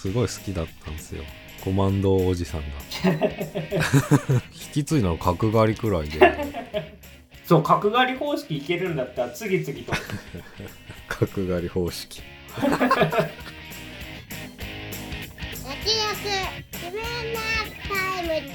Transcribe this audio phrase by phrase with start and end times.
[0.00, 1.22] すごい好きだったんですよ。
[1.62, 2.66] コマンドおじさんが。
[4.50, 6.18] 引き継いだの角刈りくらいで。
[7.44, 9.92] そう角刈り方式いけるんだったら次々と。
[11.06, 12.22] 角刈り方式。
[12.56, 12.96] 焼き肉
[16.72, 17.02] 自分
[17.34, 17.40] な
[17.86, 18.48] タイム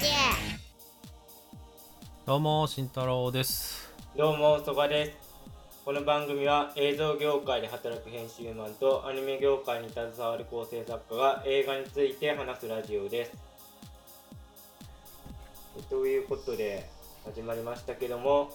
[2.26, 3.94] どうも慎太郎です。
[4.16, 5.25] どうも曽我です
[5.86, 13.32] この番組は映像業界で働く編集マンとアニメ業界に携わる構成作家が映画について話すラジオです。
[15.88, 16.88] ということで
[17.24, 18.50] 始まりましたけども。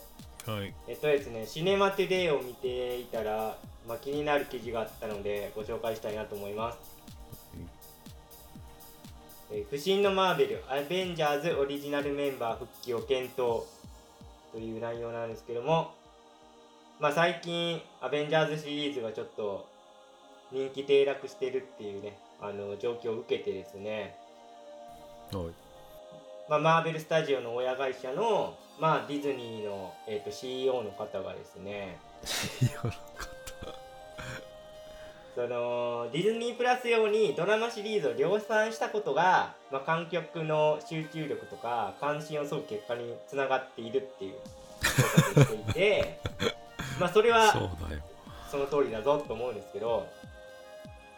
[0.46, 0.74] はい。
[0.90, 3.56] えっとですね、シネマトゥデイを見ていたら、
[3.88, 6.80] まあ、気になる記事があったのでご紹介したいなと思います。
[9.54, 13.64] えー不審のマーベル、アベンジャーズオリジナルメンバー復帰を検討
[14.52, 15.94] という内容なんですけども、
[17.02, 19.68] まあ、最近、アベンジャーズシリーズがちょっと
[20.52, 24.16] 人気低落してるっていうね、あの状況を受けてですね、
[25.34, 25.46] はい。
[26.48, 31.98] まあ、マーベル・スタジオの親会社の、まあ、ディズニーの、えー、と CEO の方がですね。
[35.34, 44.36] そのディズニープラス用にドラマシリーズを量産したことが、まあ、観客の集中力とか関心を削ぐ結果につながっているっていう。
[44.82, 46.20] 評価をしていて
[47.02, 47.52] まあそれは
[48.50, 50.08] その通りだぞと思うんですけど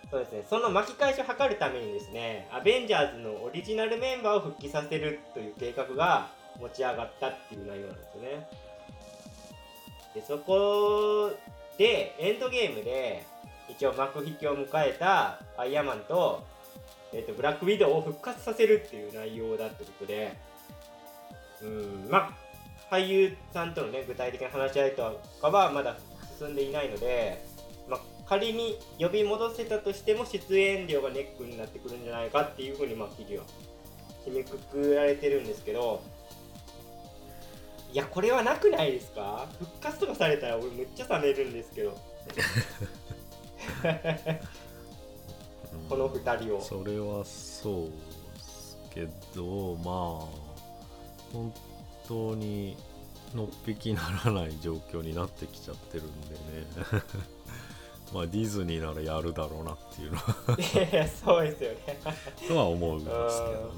[0.09, 0.45] そうですね。
[0.47, 8.47] その巻き返しを図るためにですねアベンジャーズのオリジナルメンバーを復帰させるという計画が持ち上がったっていう内容なんですよね。
[10.13, 11.31] でそこ
[11.77, 13.25] でエンドゲームで
[13.67, 16.45] 一応幕引きを迎えたアイアンマンと,、
[17.11, 20.37] えー、とブラックウィドウを復活させるっていう内容だってことで
[21.63, 22.42] うんまあ
[22.93, 25.97] 俳優さんとのね具体的な話し合いとかはまだ
[26.37, 27.43] 進んでいないので、
[27.89, 33.43] まあ、仮に呼び戻せたとしても出演料がネックになってくるんじゃないかっていうふうにまあ記事は
[34.27, 36.03] 締めくくられてるんですけど
[37.91, 39.47] いやこれはなくないですか？
[39.59, 41.89] 復活とかされたら俺めっちゃ冷めるんですけど。
[41.89, 41.93] う
[45.77, 45.89] ん。
[45.89, 46.61] この2人を。
[46.61, 47.89] それはそう
[48.35, 50.27] ですけどまあ
[51.31, 51.53] 本
[52.13, 52.77] 当に
[53.33, 56.41] のっぴきならない状況になってきちゃってるんでね。
[58.13, 60.91] まあディズニーならやるだろうなっていうのは。
[60.91, 61.99] いやそうですよね。
[62.47, 63.19] とは思うんですけど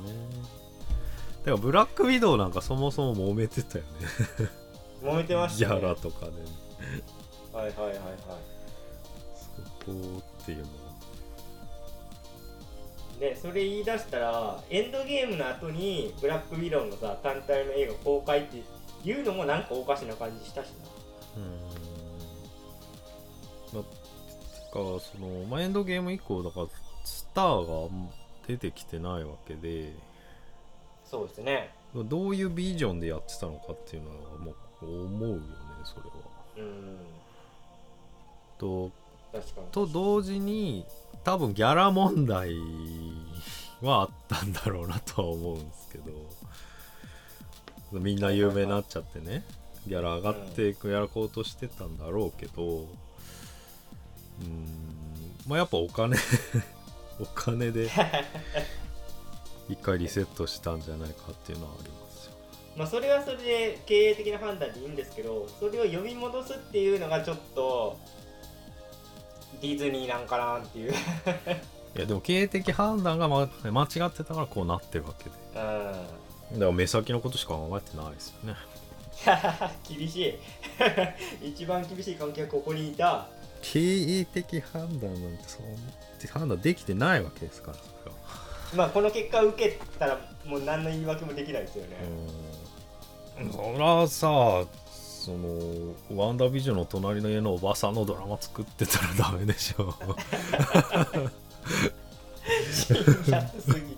[0.04, 0.14] ね。
[1.46, 3.90] てかブラックウィドウなんかそもそも揉めてたよね。
[5.02, 5.80] 揉めてましギたね。
[5.80, 6.38] ャラとかで、ね、
[7.54, 8.00] はいはいはいはい。
[9.86, 10.85] そこっていうのは
[13.20, 18.62] でそれ言い出したらエンドゲームの後にブラックウィドウのさ単体の映画公開って
[19.04, 20.68] いうのもなんかおかしな感じしたし
[21.38, 21.76] うーん。
[23.74, 26.68] まあ、かその、まあ、エンドゲーム以降だから
[27.04, 27.96] スターが
[28.48, 29.84] 出てきてないわけで。
[29.84, 29.90] な
[31.06, 31.74] そうですね。
[31.94, 35.42] どういうビジョンでやってたのかっていうのはもう思うよね
[35.86, 36.16] それは。
[36.58, 36.98] うん。
[38.58, 38.92] と
[39.32, 39.68] 確かに。
[39.72, 40.86] と同時に
[41.26, 42.52] 多分ギャラ問題
[43.82, 46.12] はあったんだろうなとは思うんですけど
[48.00, 49.44] みんな有名になっちゃってね。
[49.88, 52.82] ギャラ上がっていくやらこうとしてたんだろうけどう
[54.44, 54.66] ん
[55.48, 56.18] まあやっぱお金
[57.22, 57.90] お金で
[59.70, 62.32] 一回リセットしたんじゃないかっていうのはありますよ。
[62.76, 67.98] まあそれはそれで経営的な判断でいいんですけどそれを呼び戻すっていうのがちょっと
[69.62, 70.92] ディズニーなんかなっていう。
[70.92, 75.32] いやでも経営的判断が、ま、間違ってたからこうなってるわけで。
[75.56, 76.60] うん。
[76.60, 78.56] だから目先のことしか考えてないですよね。
[79.88, 80.36] 厳しい。
[81.48, 83.28] 一番厳しい観客ここにいた。
[83.62, 88.18] 経営的判断なんてそうって判断できてないわけですからそれは。
[88.76, 91.98] まあこの結果を受けたらもう何の言い訳もできないですよね、
[93.40, 93.52] うん。
[93.52, 94.68] そらさ
[95.26, 99.96] そのワンダービジョンの隣の家のおばさんのドラマ作ってたらダメでしょ。
[102.72, 103.98] 辛辣すぎ。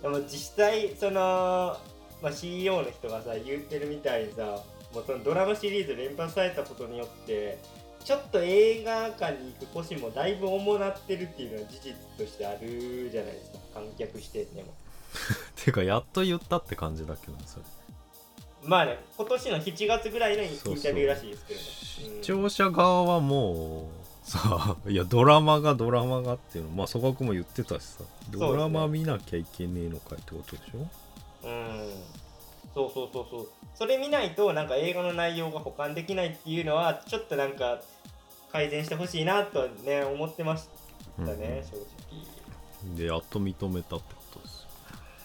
[0.00, 1.76] でも実際その、
[2.22, 4.62] まあ、CEO の人がさ言ってるみたいにさ
[4.94, 7.58] もうそのドラマシリーズ連発されたことによって
[8.04, 13.58] ちょっと映画館に行く腰もだいぶ重なってるっていうのは事実としてあるじゃないですか。
[13.74, 14.72] 観客視点でも。
[15.56, 17.64] ていうかやっと言ったって感じだけどねそれ
[18.68, 21.66] まあね今年の7月ぐらいのインタビューらしいですけどね。
[22.22, 23.90] 視聴者側はも
[24.26, 28.04] うさいやドラマがドラマがっていうのまあ曽我君も言ってたしさ。
[28.30, 30.86] ドラマ見なきゃいけねえのかいってことでしょ？
[31.48, 31.90] うん。
[32.74, 33.48] そうそうそうそう。
[33.74, 37.80] それ見ないとなんか映画の内容が保管できないっていうのはちょっとなんか
[38.52, 40.64] 改善してほしいなとはね思ってまし
[41.18, 44.66] ね、正でやっと認めたってことです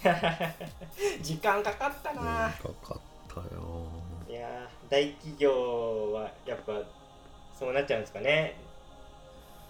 [0.04, 3.88] 直 時間かかったよ、な、かかったよ。
[4.30, 6.82] いやー大企業はやっぱ
[7.58, 8.56] そうなっちゃうんですかね。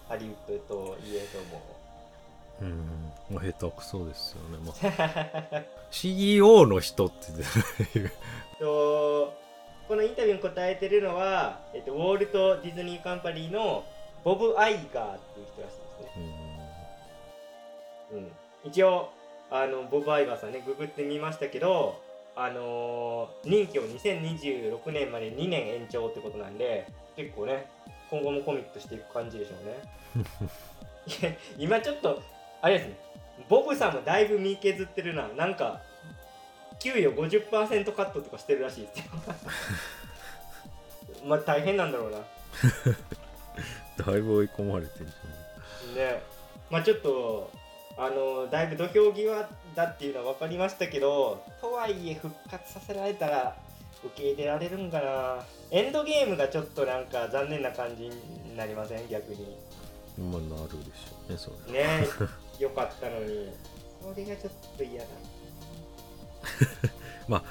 [0.08, 0.34] ハリウッ
[0.68, 1.62] ドといえども。
[2.62, 3.04] うん。
[3.30, 4.72] まあ下手くそですよね、ま
[5.56, 8.12] あ、 CEO の人っていう
[8.58, 9.34] と
[9.88, 13.84] このインタビューに答えてるのは、えっと、ウォルト・ディズニー・カンパニーの
[14.24, 16.32] ボブ・アイガーっていう人らしいですね、
[18.12, 18.28] うん、
[18.64, 19.10] 一応
[19.50, 22.00] あのボブ・アイガーさんねググってみましたけど
[22.36, 26.86] あのー任期を2026年まで2年延長ってことなんで
[27.16, 27.68] 結構ね
[28.10, 31.38] 今後もコミットしていく感じでしょうね。
[31.58, 32.22] 今ちょっと
[32.60, 32.96] あれですね。
[33.48, 35.28] ボブさんもだいぶ身削ってるな。
[35.28, 35.80] なんか
[36.78, 39.04] 給与50%カットとかしてるらしいですよ。
[41.26, 42.18] まあ大変なんだろうな。
[44.04, 45.06] だいぶ追い込まれてる
[45.92, 46.22] じね。
[46.70, 47.50] まあちょっと
[47.96, 53.56] あのだいぶ土俵際だっていうのは分かりましたけどとはいえ復活させられたら
[54.04, 55.44] 受け入れられるんかな。
[55.70, 59.08] エンドゲームがちょっとなんか残念な感じになりません？
[59.08, 59.56] 逆に。
[60.18, 62.06] まあなるでしょうねそれね。
[62.58, 63.50] よかったのに。
[64.02, 65.06] それがちょっと嫌だ。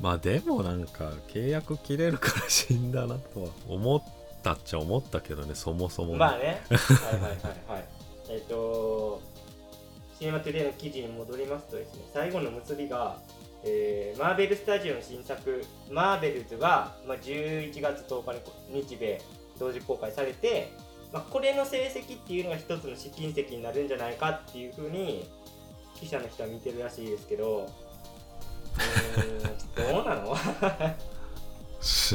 [0.00, 4.02] まあでもなんか契約切れるから死んだなとは思っ
[4.44, 6.18] たっちゃ思ったけどねそもそもね。
[6.18, 6.62] まあね。
[6.70, 7.32] はいはいはい
[7.72, 7.84] はい。
[8.30, 9.20] えっ、と
[10.18, 13.18] シネマトゥデイの記事に戻りますとですね最後の結びが、
[13.64, 19.20] えーマーベルスタジオの新作「マーベルズが」まあ、11月10日に日米
[19.60, 20.72] 同時公開されて、
[21.12, 25.28] まあ、これの成績っていうのが一つの試金石になるんじゃないかっていうふうに
[25.94, 30.34] 記者の人は見てるらしいですけどうーんどうなの？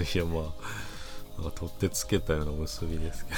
[0.04, 3.34] いやまあなんか取ってつけたような結びですけ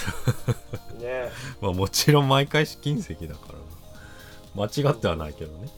[0.97, 0.99] ど。
[0.99, 1.29] ね。
[1.61, 3.64] まあもちろん毎回試金石だからな
[4.55, 5.69] 間違ってはないけどね。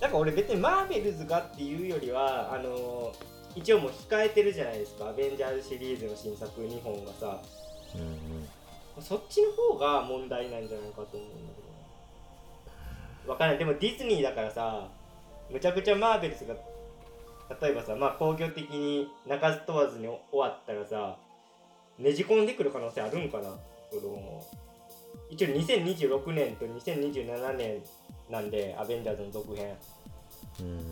[0.00, 3.12] なんか俺別にマーベルズがっていうよりはあの
[3.54, 5.08] 一応もう控えてるじゃないですか。
[5.08, 7.38] アベンジャーズシリーズの新作2本がさ。
[7.94, 8.04] うんう
[9.00, 9.02] ん。
[9.02, 11.62] そっちの方が問題なんじゃないかと思うんだけ
[13.26, 13.32] ど。
[13.32, 13.58] わかんない。
[13.58, 14.88] でもディズニーだからさ
[15.50, 16.54] むちゃくちゃマーベルズが
[17.60, 21.16] 例えばさまあ工業的に鳴かず問わずに終わったらさ
[21.98, 23.44] ねじ込んでくる可能性あるんかな
[23.90, 24.42] その
[25.32, 27.82] 一応2026年と2027年
[28.30, 29.74] なんでアベンジャーズの続編。
[30.60, 30.82] うんうん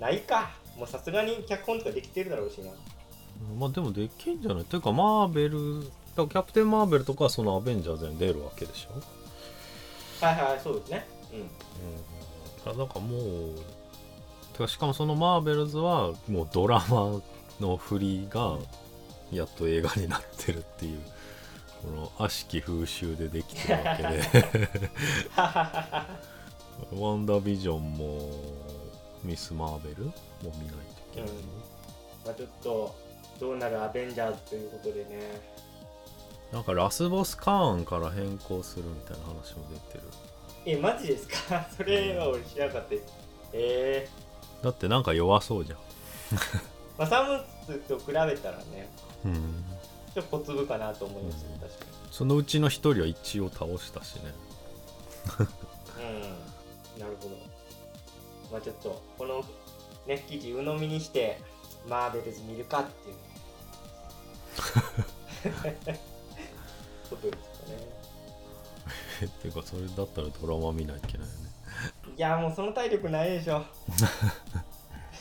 [0.00, 0.50] ないか。
[0.76, 2.70] もうさすがに脚本とかできてるだろうしな。
[2.70, 4.64] うんまあでもできんじゃない？
[4.64, 5.82] というかマーベル
[6.16, 10.24] キャプテン・マーベルとかはそのアベンジャーズに出るわけでしょ？
[10.24, 11.06] はいはいそうですね。
[11.32, 12.70] うん。
[12.72, 13.54] うん、だからもう
[14.52, 17.20] てかしかもそのマーベルズはもうドラマ
[17.60, 18.58] の振りが
[19.30, 21.00] やっと映画になってるっていう
[21.82, 24.90] この悪しき風習でできてるわけで。
[27.00, 28.30] ワンダービジョンも
[29.22, 30.04] ミス・マーベル？
[30.06, 30.12] も
[30.42, 30.74] 見ないとい
[31.14, 31.30] けない、
[32.24, 32.94] まあちょっと
[33.38, 35.40] どうなるアベンジャーズということでね。
[36.52, 40.04] なんかラスボスカーンから変更するみたいな話も出てる。
[40.66, 41.66] えマジですか？
[41.76, 42.88] それは俺知らなかった。
[42.90, 43.04] です
[43.52, 45.78] えー、だってなんか弱そうじゃん。
[46.98, 48.90] まあサムスと比べたらね。
[49.24, 49.64] うん
[50.14, 54.22] ちょっと小粒かなと思いますね確かそのうちの一人は一応倒したしね。
[54.22, 54.28] に
[56.04, 57.00] うん。
[57.00, 57.36] なるほど。
[58.50, 59.44] まあちょっとこの
[60.06, 61.40] ね記事鵜呑みにして
[61.88, 63.16] マーベルズ見るかっていう。
[67.10, 67.76] ことですかね。
[69.26, 71.50] っていうかそれだったらドラマ見ないといけないよね。
[72.16, 73.58] いやもうその体力ないでしょ。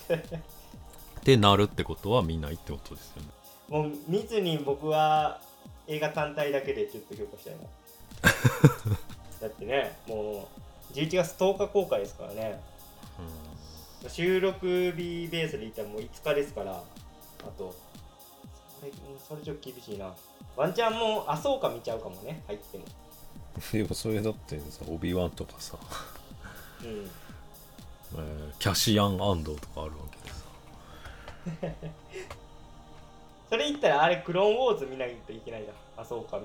[0.10, 3.27] ってなるってことは見ないってことですよね
[3.70, 5.40] もう見ずに僕は
[5.88, 7.60] 映画単体だけでちょっと評価したいな
[9.42, 10.48] だってねも
[10.92, 12.60] う11月10日公開ですからね。
[14.08, 16.72] 収録日ベースで言ったらもう5日ですから。
[16.72, 16.84] あ
[17.58, 17.76] と
[18.80, 18.92] それ
[19.28, 20.14] それちょっと厳しいな。
[20.56, 22.42] ワンチャンもうあそうか見ちゃうかもね。
[22.48, 22.86] 入っても。
[23.72, 25.78] でもそれだってさオビワンとかさ、
[26.82, 27.10] うん。
[28.16, 29.98] えーキャシアン安藤とかあるわ
[31.52, 31.76] けでさ
[33.50, 36.39] それ言ったらあれクローンウォーズ見ないといけないなあそうか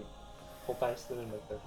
[0.66, 1.61] 保管するんだったら。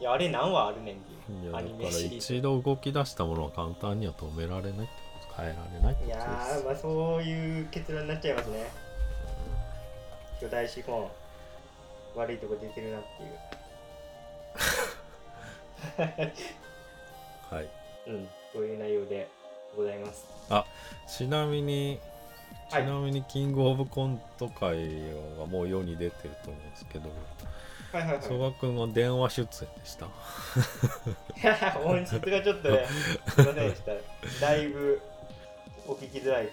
[0.00, 4.86] いやあれ何話あるねんってうん、いいうアニメシリーズ一度動き出したものは簡単には止められないって
[5.28, 5.92] こと変えられない。
[5.92, 6.16] ってこといや
[6.64, 8.70] まあそういう結論になっちゃいますね。
[10.40, 11.06] 巨大資本
[12.16, 13.38] 悪いとこ出てるなっていう。
[17.50, 17.68] はい。
[18.08, 18.28] うん。
[18.52, 19.28] そういう内容で
[19.76, 20.24] ございます。
[21.06, 22.00] ちなみに
[22.70, 24.76] ちはいなみにキングオブコント界
[25.38, 30.06] がもう世に出てると思うんですけど、はいはいはい曽我君は電話出演でした
[31.84, 32.86] 音質がちょっとね、
[33.34, 33.82] すいませんでし
[34.40, 34.46] た。
[34.46, 35.02] だいぶ
[35.88, 36.48] お聞きづらい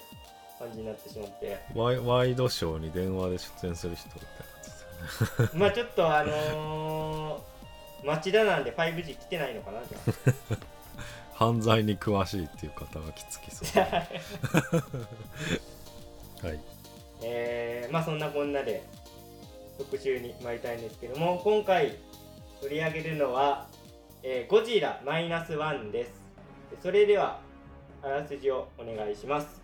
[0.58, 1.60] 感じになってしまって。
[1.75, 4.30] ワイワイドショーに電話で出演する人みたい
[5.39, 10.58] なねまあちょっとあのー、町田なんで 5G 来てないのかなじゃ
[11.36, 14.08] 犯罪に詳しいっていう方がきつきそうあ。
[16.44, 16.60] はい
[17.24, 18.84] えー、まあそんなこんなで
[19.77, 21.96] 特集に参りたいんですけども、今回
[22.62, 23.67] 取り上げるのは、
[24.24, 26.12] えーゴジラマイナスワンです。
[26.82, 27.39] それでは、
[28.01, 29.62] あらすじをお願いします。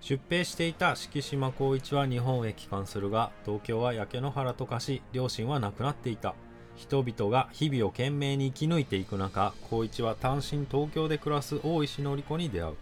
[0.00, 6.34] 出兵していた敷島光一は日本へ帰還するが東京は焼け野原と化し両親は亡くなっていた
[6.76, 12.74] 人々が日々を懸命に生き抜いていく中光一は単身東京で暮らす大石典子に出会う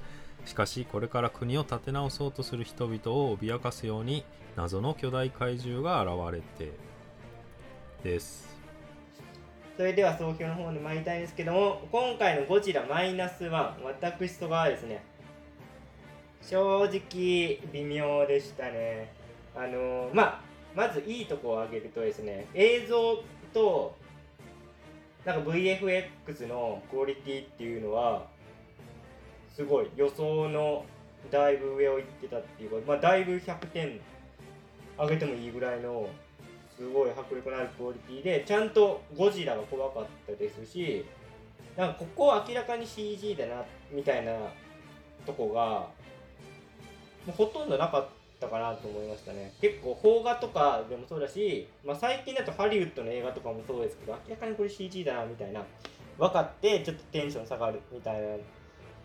[0.44, 4.24] しかしこれから国を立て直そうとする人々を脅かすように
[4.56, 6.72] 謎の巨大怪獣が現れて
[8.02, 8.52] です。
[9.76, 15.02] それでは総評の方に参りたいんですけども今回のゴジラマイナスワン私とはですね
[16.42, 19.12] 正直微妙でしたね。
[19.54, 20.40] あのーまあ
[20.74, 23.22] まずいいとこを挙げるとですね映像
[23.52, 23.94] と
[25.24, 28.26] なんか VFX のクオリティっていうのは
[29.54, 29.90] すごい。
[29.96, 30.84] 予想の
[31.30, 34.00] だいぶ上を行ってたっていうか、まあ、だいぶ100点
[34.98, 36.08] 上げてもいいぐらいの
[36.76, 41.04] すごい迫力のあるクオリティでちゃんとゴジラが怖かったですし
[41.76, 44.32] なんかここは明らかに CG だなみたいな
[45.24, 45.86] とこが
[47.26, 48.08] もうほとんどなかっ
[48.40, 49.52] たかなと思いましたね。
[49.60, 55.62] 結構邦画とかでもそうだし、まあ、最近だとハリウッドの映画とかもそうですけど明らかにこれ CG だなみたいな
[56.18, 58.20] 分かってちょっとテンション下がるみたいな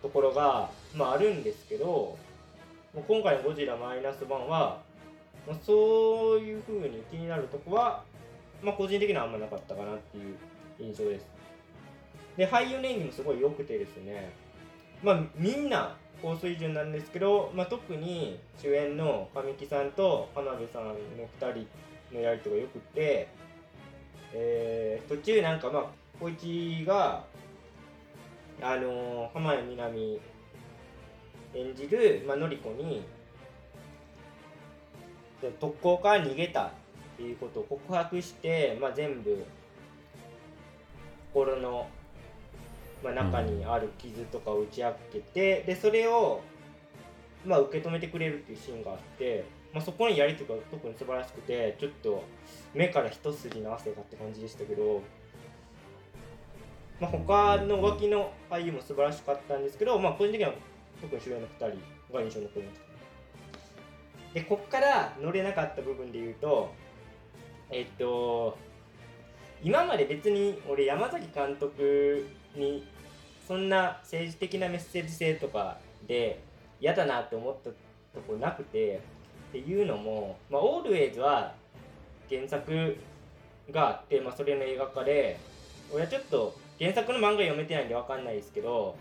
[0.01, 2.17] ところが、まあ、あるんですけども
[2.95, 4.81] う今回のゴジラマイナス1は
[5.47, 8.03] まあ、そういう風に気になるとこは、
[8.61, 10.35] まあ、個人的にはあんまなかったかなっていう
[10.77, 11.25] 印象です。
[12.35, 14.33] で、俳優の演技もすごい良くてですね、
[15.01, 20.95] まあ、みんな高水準なんですけど、まあ、特に主演の神木さんと花部さんの
[21.39, 21.65] 2
[22.09, 23.29] 人のやりとが良くて、
[24.33, 25.83] えー途中なんかまあ、
[26.19, 27.23] 小一が、
[28.61, 30.19] あのー浜谷みなみ
[31.53, 33.03] 演じる、まあのりこに、
[35.41, 36.69] で特攻から逃げたっ
[37.17, 39.43] ていうことを告白して、まあ、全部
[41.33, 41.87] 心の、
[43.03, 46.41] まあ、中にある傷とかを打ち明けて、でそれを、
[47.45, 52.23] まあ、受け止めてくれるっていうシーンがあって、まあ、そこにやりとか特に素晴らしくてちょっと
[52.73, 55.01] 目から一筋の汗がって感じでしたけど、
[56.99, 60.53] まあ、他の脇の俳優も素晴らしかったんですけど、まあ、個人的には
[61.01, 62.87] 特に主演の2人が印象に残りました。
[64.33, 66.71] でこっから乗れなかった部分で言うと
[67.71, 68.57] えっと
[69.63, 72.85] 今まで別に俺山崎監督に
[73.47, 75.77] そんな政治的なメッセージ性とか
[76.07, 76.43] で
[76.79, 77.75] 嫌だなって思ったと
[78.27, 79.01] こなくて
[79.49, 81.53] っていうのも、まあ、オールウェイズは
[82.29, 82.97] 原作
[83.71, 85.39] があって、まあ、それの映画化で
[85.91, 88.96] 俺はちょっと原作の漫画読めてないんで分かんないですけど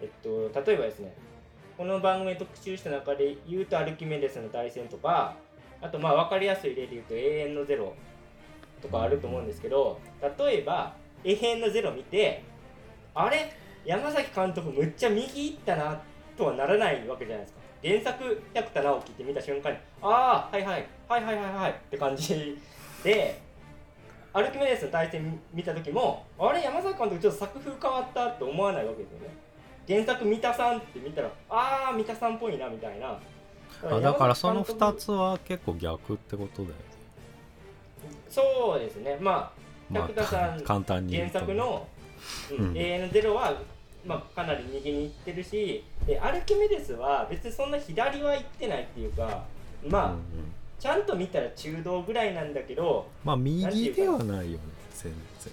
[0.00, 1.14] えっと例えばですね
[1.76, 5.36] この番組特集した中で言うとアルキメデスの大戦とか
[5.80, 7.94] あとまあ分かりやすい例で言うと永遠のゼロ
[8.82, 10.00] とかあると思うんですけど
[10.38, 10.94] 例えば
[11.24, 12.42] 永遠のゼロ見て
[13.14, 13.52] あれ？
[13.84, 16.00] 山崎監督むっちゃ右行ったな
[16.36, 17.60] とはならないわけじゃないですか。
[17.82, 22.58] 原作百田直樹って見た瞬間にああはいはいはいはいはいはいって感じ
[23.02, 23.40] で
[24.32, 29.34] アルキメデスの対戦見た時もあれ山崎監督ちょっと作風変わったって思わないわけですよね。
[29.88, 33.18] 原作三田さんって見たらああ三田さんっぽいなみたいな。
[33.82, 36.74] あだからその2つつは結構逆ってことだよね。
[38.28, 39.18] そうですね。
[39.20, 39.60] まあ
[39.90, 41.86] ま百田さんあ簡単に原作の
[42.52, 42.78] 「うんうん。
[42.78, 43.54] 永遠のゼロは」
[44.06, 49.44] まあ、かなり右に行ってるしでアルキメデスは別にそんな左は行ってないっていうか
[49.86, 50.20] まあ、うんうん
[50.80, 55.52] ちゃんと見たら中道ぐらいなんだけどまあ右ではないよね全然。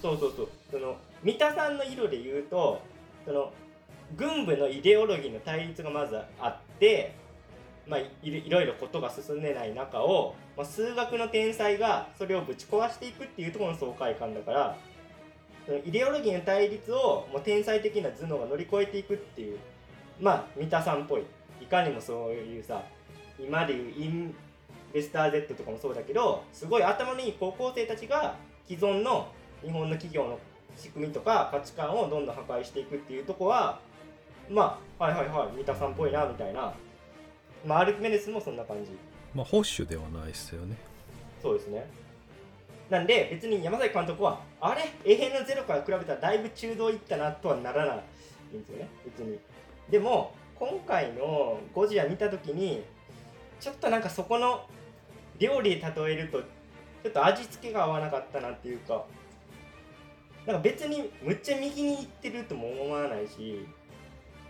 [0.00, 0.48] そうそうそう。
[0.70, 2.80] その三田さんの色で言うと
[3.24, 3.52] その
[4.16, 7.14] 軍部のイデオロギーの対立がまずあって、
[7.86, 14.76] まあ、いいいろいろことが進んでない中を、まあ、数学の天才がそれをぶち壊していくっていうところの爽快感だから
[15.66, 19.58] そのイデオロギーの対立をもう天才的な頭脳が乗り越えていくっていう
[20.20, 21.22] まあ三田さんっぽい。
[21.60, 22.82] いかにもそういうさ
[23.38, 24.08] 今でいうイ
[24.92, 28.36] ンベスター Z とかもそうだけどすごい頭のいい高校生たちが
[28.68, 29.28] 既存の
[29.62, 30.38] 日本の企業の
[30.76, 33.80] 仕組みとか価値観をどんどん破壊していくっていうとこは
[34.50, 36.72] まあはいはいはい三田さんっぽいなみたいな。
[37.64, 38.90] まあアルキメデスもそんな感じ。
[39.34, 40.76] まあ保守ではないですよね。
[41.40, 41.86] そうですね。
[42.90, 44.82] なんで別に山崎監督はあれ？
[45.04, 48.88] 永遠のゼロから比べたらだいぶ中道いったなとはならないんですよね。
[49.04, 49.38] 別に。
[49.88, 52.82] でも今回のゴジラ見た時に
[53.60, 54.66] ちょっとなんかそこの
[55.42, 59.04] 料理で例えるとちょっと味付けが合わなかったなっていうか
[60.46, 63.66] なんか別にむっちゃ右に行ってるとも思わないし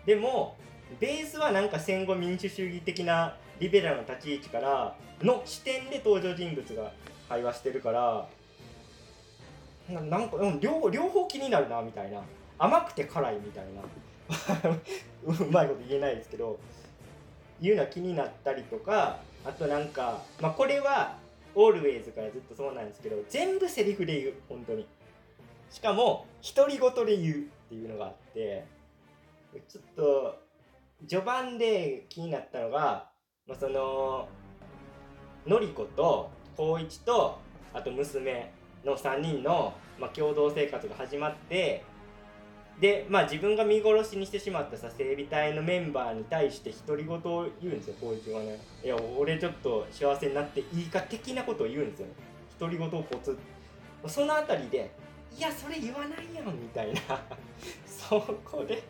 [0.05, 0.57] でも
[1.01, 6.93] ベースはなんか戦後民主主義的なリベラルな立ち位置からの視点で登場人物が
[7.29, 8.29] 会話してるから
[9.89, 12.21] ななんかうん両両方気になるなみたいな。
[12.59, 13.83] 甘くて辛いみたいな。
[15.27, 16.59] うまいこと言えないですけど
[17.61, 21.17] いうのは気になったりとかあとなんか、まあ、これは
[21.55, 24.87] オールウェイズからずっとそうなんですけど全部セリフで言う本当に。
[25.71, 27.39] しかも独り言で言うっ
[27.71, 28.67] ていうのがあって
[29.71, 30.39] ちょっと
[31.09, 33.09] 序盤で気になったのが、
[33.47, 34.29] まあ、その
[35.47, 37.39] のりこと光一と
[37.73, 38.53] あと娘
[38.85, 41.85] の3人の、まあ、共同生活が始まって
[42.83, 48.59] でまあ自分が見殺しにしてしまったさ整備隊のメンバーに対して独り言を言うんですよ光一はね。
[48.83, 52.09] いや俺ちょっと幸せになっていいか的なことを言うんですよ。
[52.59, 53.39] 独り言をポツ。
[54.09, 54.91] そのあたりで
[55.39, 57.01] いやそれ言わないやんみたいな。
[57.87, 58.83] そこで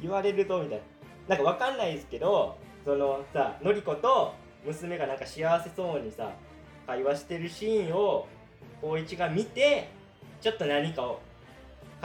[0.00, 1.34] 言われるとみたいな。
[1.34, 4.32] なんかわかんないですけどそのさのりこと
[4.64, 6.30] 娘がなんか幸せそうにさ
[6.86, 8.28] 会話してるシーンを
[8.80, 9.88] 光一が見て
[10.40, 11.18] ちょっと何かを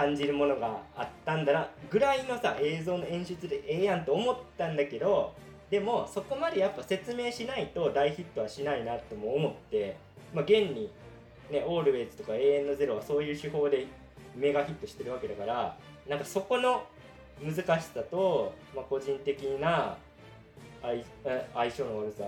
[0.02, 5.36] 感じるものがあったんだなぐらいのさ映像の演出でええやんと思ったんだけど
[5.70, 9.96] でもそこまでやっぱ説明しないと大ヒットはしないなとも思って
[10.34, 10.90] まあ現に
[11.52, 13.86] ねオールウェイズとか永遠のゼロはそういう手法で
[14.36, 15.78] メガヒットしてるわけだから
[16.10, 16.84] なんかそこの
[17.44, 19.98] 難しさと、まあ、個人的な
[20.82, 21.04] 相
[21.54, 22.24] 相性の悪さ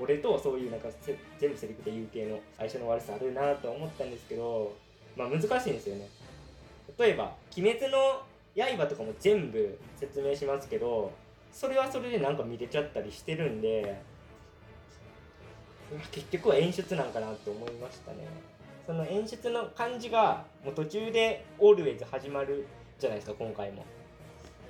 [0.00, 0.88] 俺とそういうなんか
[1.38, 4.74] 全部セリフで言う系の相性の悪さあるなと思ったんですけど、
[5.16, 6.08] まあ、難しいんですよね。
[6.98, 8.22] 例えば「鬼滅の
[8.56, 11.12] 刃」とかも全部説明しますけど
[11.52, 13.96] それはそれでなんか見れちゃったりしてるんで
[16.10, 18.18] 結局は演出なんかなと思いましたね
[18.86, 22.66] その演出の感じがもう途中でオールウェイズ始まる
[22.98, 23.84] じゃないですか今回もっ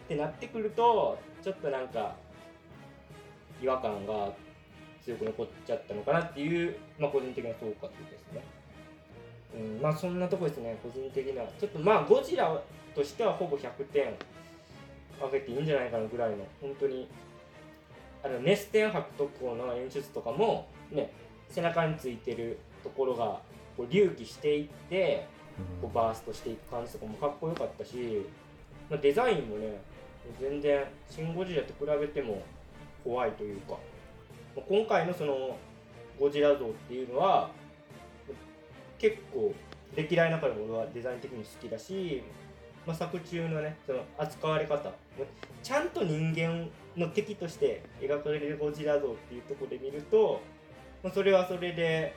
[0.08, 2.14] てなってくるとちょっとなんか
[3.62, 4.32] 違和感が
[5.04, 8.42] 強く残っちゃったのかなっていう、まあ、個人的な評価ですね。
[9.54, 11.42] うん、まあそんなとこですね、個人的な。
[11.58, 12.60] ちょっとまあゴジラ
[12.94, 14.14] としてはほぼ100点
[15.22, 17.08] あげていいんじゃないかなぐらいの、本当に、
[18.22, 21.12] あの熱点博特攻の演出とかも、ね、
[21.48, 23.40] 背中についてるところが
[23.76, 25.26] こう隆起していって、
[25.80, 28.22] こうバーストしていく感じとかもかっこよかったし、
[28.90, 29.80] まあ、デザインもね、
[30.40, 32.42] 全然、シン・ゴジラと比べても
[33.04, 33.74] 怖いというか、
[34.56, 35.56] まあ今回のその
[36.18, 37.50] ゴジラ像っていうのは
[39.04, 39.52] 結構
[39.94, 42.22] 歴代の中でも俺はデザイン的に好きだし、
[42.86, 44.90] まあ、作中のねその扱われ方
[45.62, 50.40] ちゃんと人間の敵として描かれるゴジラ像っていうところで見ると、
[51.02, 52.16] まあ、それはそれで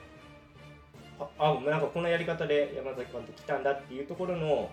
[1.20, 4.70] ああなんかこのやり方で山崎監督来たんだっていうところの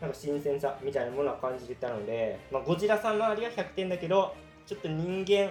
[0.00, 5.50] なんか新鮮さみたいなものは感じてたので、まあ、ゴジラさん周りは100点だけどちょっと人間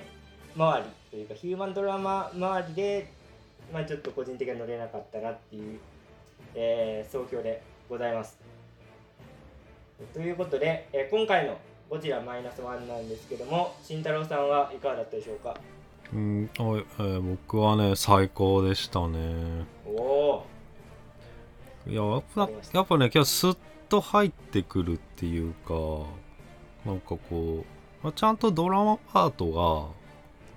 [0.55, 3.13] 周りというかヒューマンドラマ周りで、
[3.73, 5.79] まあ、ちょっと個人的には乗れなかったなっていう、
[6.53, 8.37] えー総評でございます。
[10.13, 11.57] ということで、えー今回の
[11.89, 15.55] ゴジラマイナスワンなんですけども慎太郎さんはいかがだったでしょうか？
[16.13, 19.65] うんあえー僕はね最高でしたね。
[19.87, 20.45] おお
[21.87, 23.57] いややっぱやっぱね今日スッ
[23.89, 25.73] と入ってくるっていうか
[26.85, 27.65] なんかこう、
[28.03, 29.93] まあ、ちゃんとドラマパート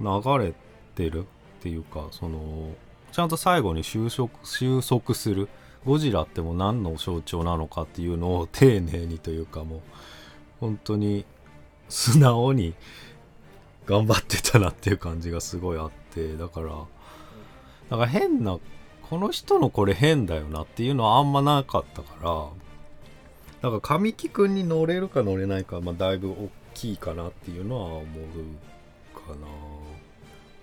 [0.00, 0.54] が流れ
[0.94, 2.70] てるっていうかその
[3.16, 5.48] ちゃんと最後に収束収束する。
[5.86, 9.80] ゴジラっても何の象徴なのかっていうのを丁寧にというかもう
[10.60, 11.24] 本当に
[11.88, 12.74] 素直に
[13.86, 16.72] 頑張ってたなっていう感じがすごいあってだから
[17.88, 18.58] なんか変な
[19.08, 22.16] この人のこれ変だよなっていうのはあんまなかったか
[23.62, 29.65] らなんか神木くんに乗れるか乗れないかまあだいぶ大きいかなっていうのは思うかな。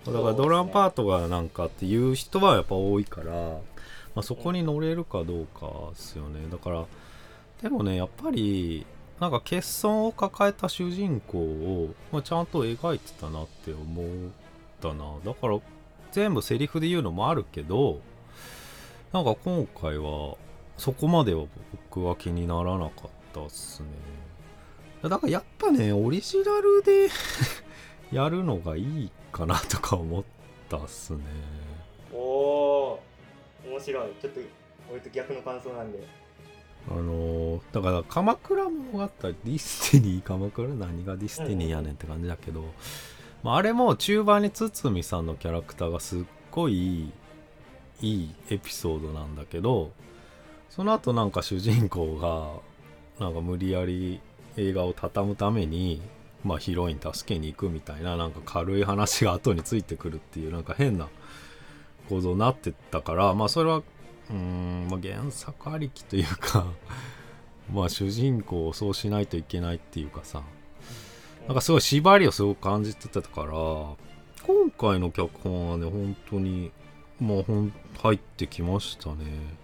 [0.05, 3.61] だからドラムパートがなんかっていう人はやっぱ多いから、ま
[4.17, 6.41] あ、そこに乗れるかどうかですよね。
[6.51, 6.85] だから
[7.61, 8.85] でもねやっぱり
[9.19, 14.05] なんか欠損を抱えた主人公を、まあ、ちゃんと描いてたなって思っ
[14.81, 15.05] たな。
[15.23, 15.59] だから
[16.11, 18.01] 全部セリフで言うのもあるけど
[19.13, 20.35] なんか今回は
[20.77, 21.45] そこまでは
[21.89, 23.87] 僕は気にならなかったっすね。
[25.01, 27.09] だからやっぱねオリジナルで
[28.11, 30.23] やるのがいいかなとか思っ
[30.69, 31.19] たっすね。
[32.13, 34.11] おおー面白い。
[34.21, 34.39] ちょっと
[34.89, 36.07] 俺と逆の感想なんで。
[36.89, 42.73] あのーだから鎌倉物語 Destiny 鎌倉何が Destiny やねんって感じだけど、
[43.41, 47.11] まあ、あれも中盤に堤さんのキャラクターがすっごい
[48.01, 49.91] いいエピソードなんだけど
[50.69, 54.19] その後なんか主人公がなんか無理やり
[54.57, 56.01] 映画を畳むために、
[56.43, 61.07] まあ、ヒロイン助けに行くみたいななんか軽い話が後についてくるっていうなんか変な
[62.09, 63.81] 構造になってったからまあそれは
[64.29, 66.65] うん、まあ、原作ありきというか
[67.73, 70.43] まあ主人公をそうしないといけないっていうかさ
[71.47, 73.53] なんかすごい縛りをすごく感じてたから
[74.45, 76.71] 今回の脚本はね本当に
[77.19, 79.63] もうほん入ってきましたね。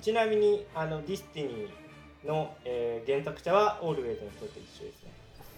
[0.00, 5.09] ちなみにあの Destiny の、えー原作者は Always の人と一緒ですね。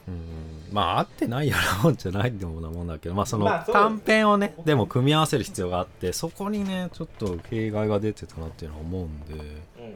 [0.09, 0.73] うん。
[0.73, 9.41] まあ合ってないやらもんじゃないってもなもんだけどまあその短編をねでも組み合わせる必要があってそこにねちょっと弊害が出てたなっていうのは思うんでうん。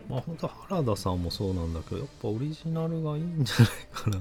[0.08, 4.20] まあ本当原田さんもそうなんだけどやっぱオリジナルがいいんじゃないかなっ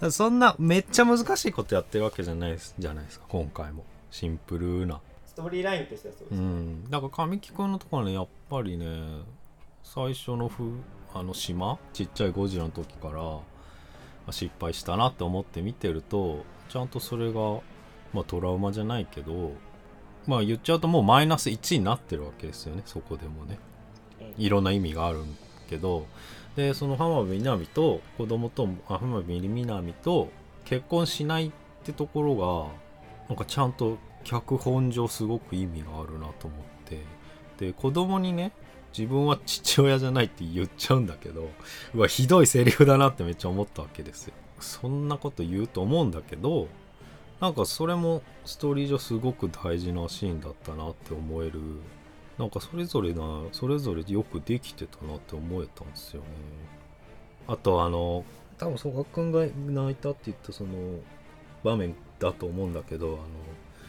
[0.00, 0.10] て。
[0.10, 3.84] そんなめっちゃ難しいことやってるわけじゃないですじゃないですか今回も。
[4.10, 5.00] シンプルな。
[5.26, 6.90] ストーリーラインとしてはそうですね、うん。
[6.90, 8.86] だから神木君のところはねやっぱりね
[9.82, 10.72] 最初のふ
[11.14, 11.78] あの島？
[11.92, 13.40] ちっちゃいゴジラの時からまあ
[14.32, 17.40] 失敗したなって思って見てるとちゃんとそれが、
[18.12, 19.52] まあ、トラウマじゃないけど
[20.26, 23.58] まあ言っちゃうともうマイナス1になってるわけですよねそこでもね。
[23.58, 23.66] うん
[24.38, 25.20] いろんな意味がある
[25.68, 26.06] けど。
[26.56, 30.30] でその浜辺美波と子供とあ浜辺美波と
[30.64, 31.52] 結婚しないっ
[31.84, 32.34] てところ
[33.28, 37.00] がなんかちゃんと脚本上すごく意味があるなと思って。
[37.58, 38.52] で子供にね
[38.96, 41.50] 自分は父親じゃないって言っちゃうんだけど
[41.94, 44.34] うわひどいセリフだなってめっちゃ思ったわけですよ。
[44.58, 46.68] そんなこと言うと思うんだけど
[47.40, 51.60] なんかそれもストーリー上すごく大事なシーンだったなって思える。
[52.38, 56.28] なんかそれぞれなそれぞれよくできてたなって思えたんですよね。
[57.48, 58.24] あとあの
[58.58, 60.70] 多分曽我君が泣いたって言ったその
[61.64, 63.18] 場面だと思うんだけどあの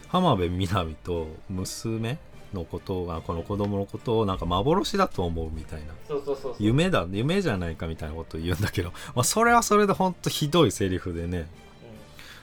[0.08, 2.18] 浜辺美波と娘
[2.52, 5.86] のことがこの子供のことをなんか幻だと思うみたいな。
[6.06, 11.48] そうそうそう夢だ夢じゃないかみたいなことを言うんだけど、 まあ、それはそれでほんとひどいセリフでね。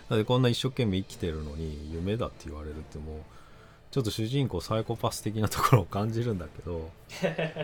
[0.09, 3.17] だってこんな一生懸命生きてるのに夢だって言われるってもう
[3.89, 6.91] ちょっと主人公サイコパス的なところを感じるんだけど。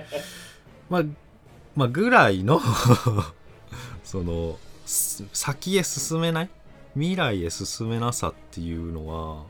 [0.90, 1.04] まあ
[1.76, 2.60] まあぐらいの
[4.04, 6.50] そのす先へ進めない？
[6.96, 9.46] 未来へ進めなさっていうのは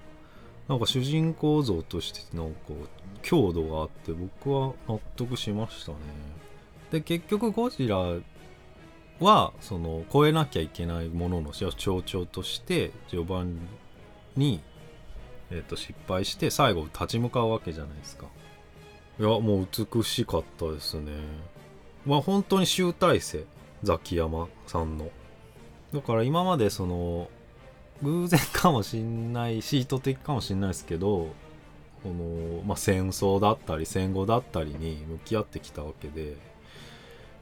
[0.71, 2.55] なんか主人公像としてなんか
[3.21, 5.97] 強度があって僕は納得しましたね。
[6.91, 7.97] で結局ゴジラ
[9.19, 13.57] はその超えなきゃいけないものの象徴として序盤
[14.37, 14.61] に、
[15.49, 18.27] えー、と失敗して最後立ち向かうわけじゃないですか。
[19.19, 21.11] いやもう美しかったですね。
[22.05, 23.43] まあ本当に集大成
[23.83, 25.09] ザキヤマさんの。
[25.93, 27.27] だから今までその
[28.03, 31.29] 偶然かもしんないシート的かもしんないですけど
[32.03, 36.35] この、まあ、戦争だったり戦後だったりに向き合ってきたわけで、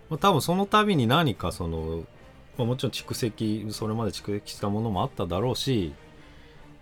[0.10, 2.04] まあ、多分その度に何かその、
[2.58, 5.94] まあ、もちろん蓄積それまで蓄積したものもあっただろうし、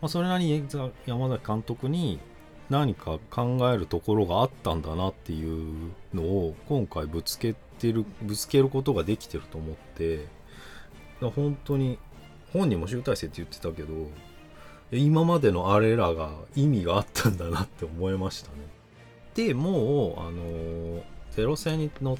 [0.02, 0.68] まあ、それなりに
[1.06, 2.20] 山崎監督に
[2.70, 10.26] 何か考えるところがあったんだなっていうのを今回ぶつけてるぶつけることができてると思って
[11.22, 11.98] 本当に
[12.58, 13.93] 本人も集大成って言ってたけど
[14.91, 18.58] え今までのあれらが意味があったんだなって思いましたね。
[19.36, 22.17] でもうあのーゼロ戦に乗っ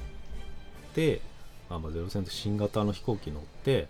[0.94, 1.20] て
[1.68, 3.88] あ、まあ、ゼロ戦って新型の飛行機乗って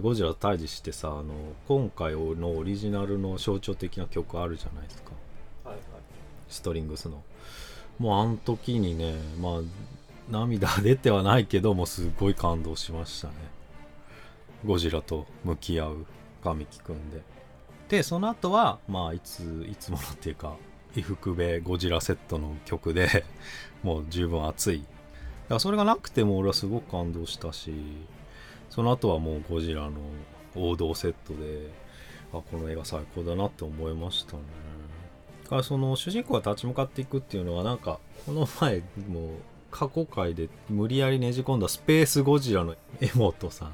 [0.00, 1.34] ゴジラと対峙してさあの
[1.66, 5.10] 今回のオリジナルの象徴的な曲あるじゃないですか。
[5.64, 5.84] はいはい。
[6.48, 7.20] ストリングスの。
[7.98, 9.60] もうあの時にねまあ
[10.30, 13.34] 涙出てはないけどもうすごい感動しましたね
[14.64, 16.06] ゴジラと向き合う
[16.42, 17.22] 神木くんで。
[17.88, 20.56] でその後はまあいついつものっていうか
[20.96, 23.24] 伊福部ゴジラセットの曲で
[23.82, 24.80] もう十分熱い。
[24.80, 27.72] だからそれがなくても俺はすごく感動したし
[28.70, 29.92] その後はもうゴジラの
[30.54, 31.70] 王道セットで
[32.32, 34.42] あこの映画最高だなって思いましたね。
[35.44, 39.28] だからその主人公が立ち向かっていくっていうのはなんかこの前もう
[39.70, 43.72] 過去回で無理やりねじ込んだスペースゴジラの江本さん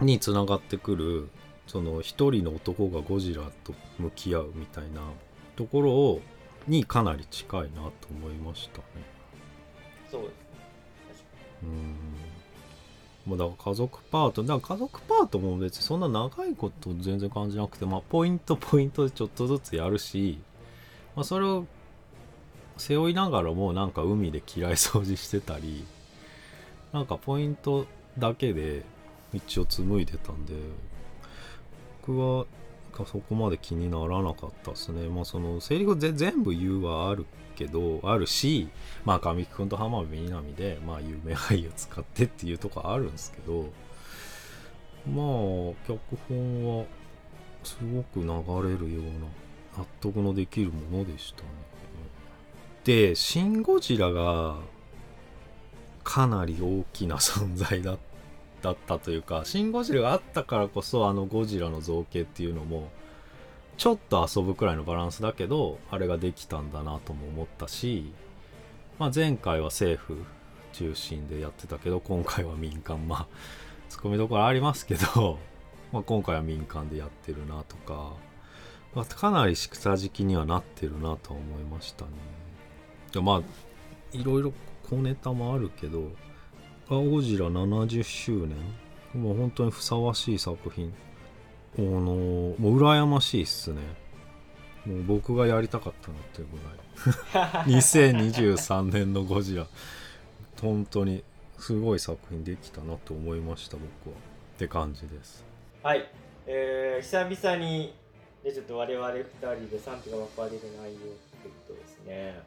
[0.00, 1.28] につながってくる
[1.66, 5.02] その一人の男がゴジラと向き合うみたいな
[5.56, 6.20] ところを
[6.66, 8.84] にかなり近いなと思いましたね。
[10.10, 10.34] そうですね。
[11.62, 11.96] うん。
[13.26, 20.38] もうだから家族パートだから家族パートも別にそんな長いこと全然感じなくてまあポイントポイントでちょっとずつやるし、
[21.14, 21.66] まあ、それを
[22.78, 25.84] 背負いながらもなんか海で嫌い掃除してたり
[26.92, 28.84] なんかポイントだけで
[29.32, 30.54] 一応紡いでたんで
[32.06, 32.46] 僕は
[33.06, 35.08] そこまで気にならなかったですね。
[35.08, 38.68] まあそのセリフぜ全部言うはあるけどあるし
[39.04, 43.66] まあ神木君と浜辺美波でまあ有名俳優使ってっていうとこあるんですけど
[45.06, 46.84] まあ脚本は
[47.62, 48.26] すごく流
[48.68, 49.04] れるよう
[49.76, 51.48] な納得のできるものでしたね。
[52.84, 54.56] で「シン・ゴジラ」が
[56.02, 57.98] かなり大きな存在だっ
[58.62, 62.90] だったというか「シン・ゴジラ」があったからこそあのゴジラの造形っていうのも
[63.76, 68.12] ちょっと遊ぶくらいのバランスだけどあれができたんだなとも思ったし、
[68.98, 70.24] まあ、前回は政府
[70.72, 73.26] 中心でやってたけど今回は民間まあ
[73.88, 75.38] ツッコミどころありますけど、
[75.92, 78.12] まあ、今回は民間でやってるなとか、
[78.94, 82.10] まあ、かなり下敷きにはなってるなと思いましたね。
[83.22, 83.42] まあ
[84.12, 84.52] いろいろ
[84.88, 86.10] 小ネタもあるけど
[86.96, 88.56] 「ゴジラ70周年」
[89.14, 90.92] もう本当にふさわしい作品。
[91.78, 93.80] あのもう羨ましいっすね。
[94.84, 97.66] もう僕がやりたかったなっていうぐらい。
[97.78, 99.66] 2023年のゴジラ
[100.60, 101.22] 本当に
[101.58, 104.16] すごい作品できたなと思いました僕は。
[104.56, 105.44] って感じです。
[105.82, 106.08] はい、
[106.46, 107.94] えー、久々に
[108.42, 112.40] でちょっと我々2人で賛否が分かれる内容ってことですね。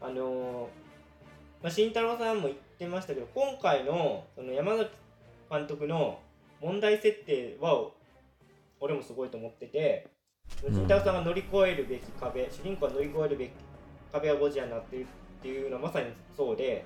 [0.00, 4.90] あのー、まあ、慎太郎さんも言ってましたけど今回のその山崎
[5.50, 6.18] 監督の
[6.60, 7.88] 問題設定は
[8.80, 10.08] 俺もすごいと思ってて
[10.62, 13.50] 慎太郎さんが乗り越えるべき壁、主人公が乗り越えるべき
[14.12, 16.84] 壁がゴジラになっているっていうのはまさにそうで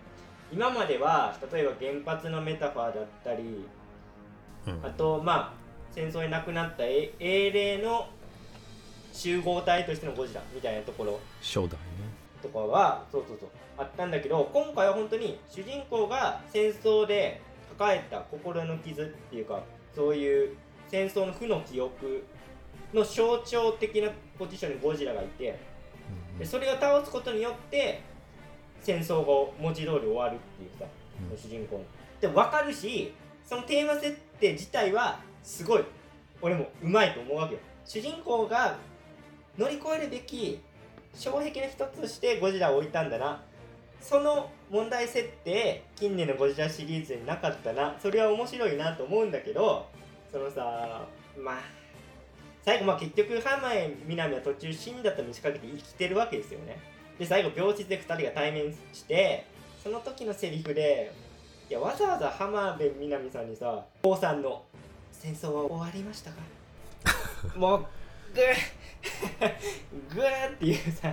[0.53, 3.65] 今までは例えば原発のメタファーだったり、
[4.67, 4.85] うん。
[4.85, 5.61] あとまあ
[5.93, 8.09] 戦争で亡くなった英英霊の
[9.13, 11.21] 集合体としてのゴジラみたいなところ。
[11.41, 11.79] 初代ね
[12.43, 13.49] とかはそうそうそう
[13.79, 17.41] あったんだけど今回は本当に主人公が戦争で
[17.79, 19.63] 抱えた心の傷っていうか
[19.95, 20.57] そういう
[20.89, 22.25] 戦争の負の記憶
[22.93, 25.59] の象徴的なポジションにゴジラがいて
[26.33, 28.03] うんでそれを倒すことによって
[28.83, 30.87] 戦争が文字通り終わるっていうさ、
[31.31, 31.37] うん。
[31.37, 31.85] 主人公の。
[32.21, 33.13] でも分かるし
[33.45, 35.85] そのテーマ設定自体はすごい
[36.43, 37.61] 俺もうまいと思うわけよ。
[37.85, 38.77] 主人公が
[39.59, 40.61] 乗り越えるべき
[41.15, 43.43] 障壁の一つとしてゴジラを置いたんだな。
[44.01, 47.97] その問題設定近年のゴジラシリーズになかったな。
[48.01, 49.87] それは面白いなと思うんだけど
[50.33, 51.07] そのさ
[51.39, 51.55] まあ
[52.63, 56.79] 最後まあ結局浜辺美波は途中死んだと見せかけて生きてるわけですよね。
[57.19, 59.45] で最後病室で2人が対面して
[59.83, 61.13] その時のセリフで
[61.69, 64.65] いやわざわざ浜辺美波さんにさ「王さんの
[65.13, 66.39] 戦争は終わりましたか?
[67.57, 67.79] 」もう
[68.35, 68.80] グー。
[70.15, 71.09] グーっていうさ。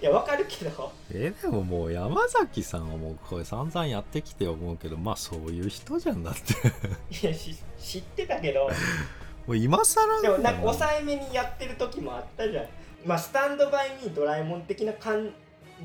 [0.00, 0.92] いやわかるけど。
[1.10, 7.26] えでももう山崎さんはもうこれ散々やってきて思うけどまあそういう人じゃんだって。
[7.26, 8.68] いやし知ってたけど。
[9.46, 12.66] もう今更でもなんか抑えめにやってる時もあったじゃん。
[13.04, 15.32] まあスタンドバイミードラえもん的な感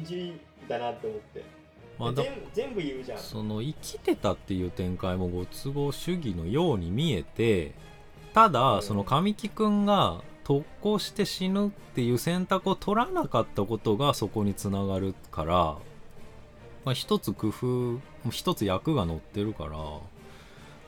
[0.04, 1.44] じだなって思って、
[1.98, 3.18] まあだ全部言うじゃん。
[3.18, 7.74] その生きてたっていう展開もご都合主義のように見えて
[8.34, 8.82] ただ、うん。
[8.84, 15.54] その神木くんが特攻して死ぬっていう選択を取らなかったことがそこにつながるから、
[16.86, 19.78] まあ、一つ工夫一つ役が乗ってるから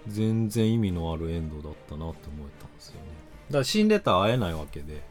[0.08, 3.08] 全然意味のあるエンドだったなって思えたんですよね。
[3.50, 5.02] だから死んでたら会えないわけで。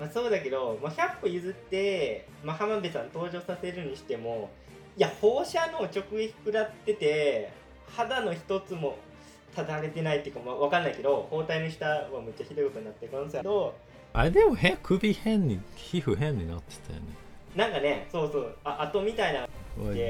[0.00, 4.50] まあ、そうだけど、まあ、100歩譲って、まあ、浜辺さん登場させるにしても
[4.96, 7.52] いや放射能直撃食らってて
[7.96, 8.96] 肌の一つも
[9.54, 13.74] ただれてないっていうか、まあ、わかんないけど包帯の下はめっちゃひどいことになってる可能性あるけど
[14.12, 17.06] あれでもへ首変に皮膚変になってたよね。
[17.56, 19.48] なんかねそうそうああとみたいな。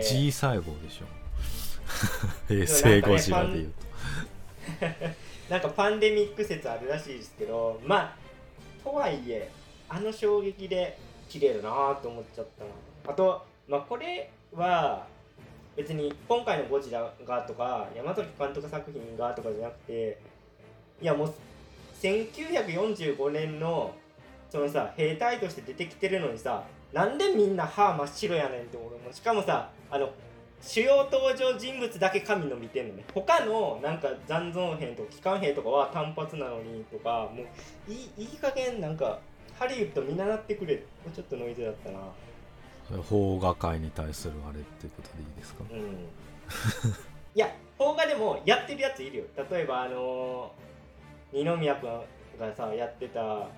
[0.03, 1.07] G 細胞でしょ。
[2.49, 3.85] 平成ゴジラでいうと。
[5.49, 8.17] なんかパンデミック説あるらしいですけどまあ
[8.83, 9.51] とはいえ
[9.89, 12.71] あの衝撃で綺麗だなと思っちゃったな
[13.07, 15.07] あとまあこれは
[15.77, 20.19] 別に今回のゴジラがとか山崎監督作品がとかじゃなくて
[21.03, 21.35] いやもう
[22.01, 23.95] 1945年の
[24.51, 30.11] そのさ兵隊として出てきてるのにさなんでみんな歯真っ白やねんって俺もしかもさあの
[30.67, 33.05] 主要登場人物だけ神の見てんのね。
[33.13, 37.43] 他のなんか残存兵とか機関兵とかは単発なのにとかも
[37.89, 39.19] ういいいい加減なんか
[39.59, 40.83] ハリウッド見習ってくれ。
[41.15, 41.99] ちょっとノイズだったな。
[43.09, 45.65] 邦画界に対するあれってことでいいですか？
[45.71, 45.79] うん。
[47.35, 49.25] いや邦画でもやってるやついるよ。
[49.51, 51.91] 例えばあのー二宮君
[52.39, 53.49] がさやってた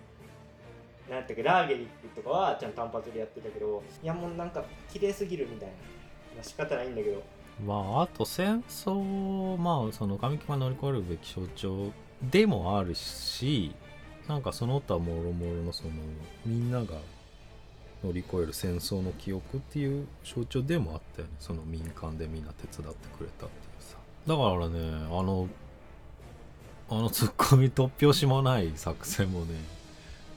[1.10, 5.74] なんていうかラーゲリックとかはちゃんと単発でやってたけどいやもうなんか綺麗すぎるみたいな、
[6.36, 7.22] まあ、仕方ないんだけど。
[7.64, 11.90] まああと戦争まあその神木が乗り越えるべき象徴
[12.22, 13.74] でもあるし
[14.26, 15.90] なんかその他もろもろのその
[16.44, 16.86] みんなが
[18.04, 21.34] 乗り越える戦争の記憶っていう象徴でもあったよね。
[21.40, 23.96] その民間でみんな手伝ってくれたっていうさ。
[24.26, 25.48] だからねあの
[26.88, 29.54] あのツッコミ突拍子もない作戦もね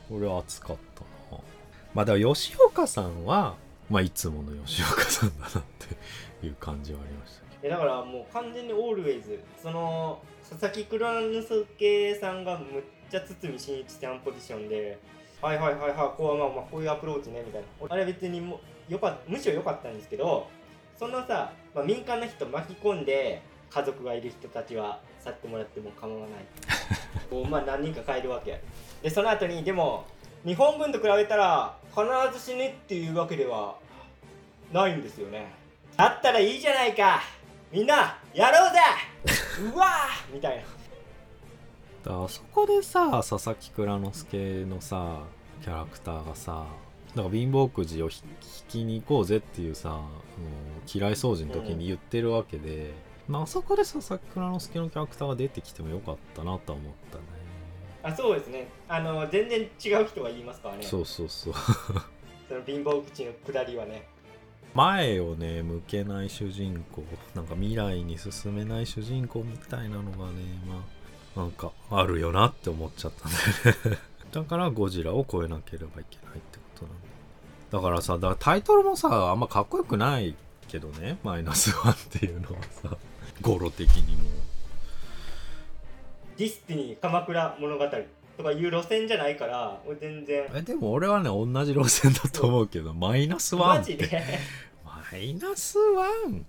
[0.10, 1.42] 俺は熱かったな。
[1.94, 3.56] まあだから吉岡さんは
[3.90, 5.64] まあいつもの吉岡さんだなっ
[6.40, 15.00] ていう感じはありましたけえだからもう完全にオールウェイズその佐々木蔵之介さんがむっちゃ堤真一さんポジションで
[15.42, 17.68] はいはいはいはいこうまあまあこういうアプローチねみたいな。
[17.88, 20.48] あれ別にもよかっむしろ良かったんですけど
[20.98, 26.30] そんなさ、まあ、民間の人巻き込んで家族がいる人たちは去ってもらっても構わない。
[27.30, 28.62] こうまあ何人か帰るわけ。
[29.02, 30.06] でその後にでも
[30.46, 32.04] 日本軍と比べたら必
[32.38, 33.78] ず死ねっていうわけでは
[34.74, 35.54] ないんですよね。
[35.96, 37.22] だったらいいじゃないか。
[37.72, 38.80] みんなやろうぜ。
[39.74, 40.79] うわーみたいな
[42.04, 42.18] どだ。
[42.18, 45.24] からそこでさ佐々木蔵之介のさ
[45.62, 46.66] キャラクターがさ
[47.16, 48.22] なんか貧乏くじを引
[48.68, 50.00] きに行こうぜっていうさあの
[50.92, 52.94] 嫌い掃除の時に言ってるわけで、
[53.28, 57.24] まああそこで佐々木蔵之介のキャラクターが出てきてもよかったなとは思ったね。
[58.04, 58.68] あそうですね。
[58.88, 60.84] あの全然違う人が言いますからね。
[60.84, 61.54] そうそうそう。
[62.48, 64.08] その貧乏くじの下りはね。
[64.74, 70.99] 前をね向けない主人公なんか未来に進めない主人公みたいなのがねまあ
[71.36, 73.30] なんかあるよなって思っちゃった
[73.90, 73.98] ね。
[74.32, 77.00] だからゴジラを超えなければいけないってことなんだ。
[77.72, 80.36] だからさだからタイトルもさあんまかっこよくない
[80.68, 81.18] けどね。
[81.24, 82.98] マイナス one っていうのはさ。
[83.42, 84.24] 語呂的にも。
[86.38, 87.86] Destiny 鎌倉ものがたり
[88.38, 90.46] とかいう路線じゃないから俺全然。
[90.54, 94.24] えでも俺はね同じ路線だと思うけどマイナスワンマジで？
[94.86, 96.46] マイナスワン？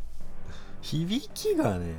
[0.82, 1.94] 響きがね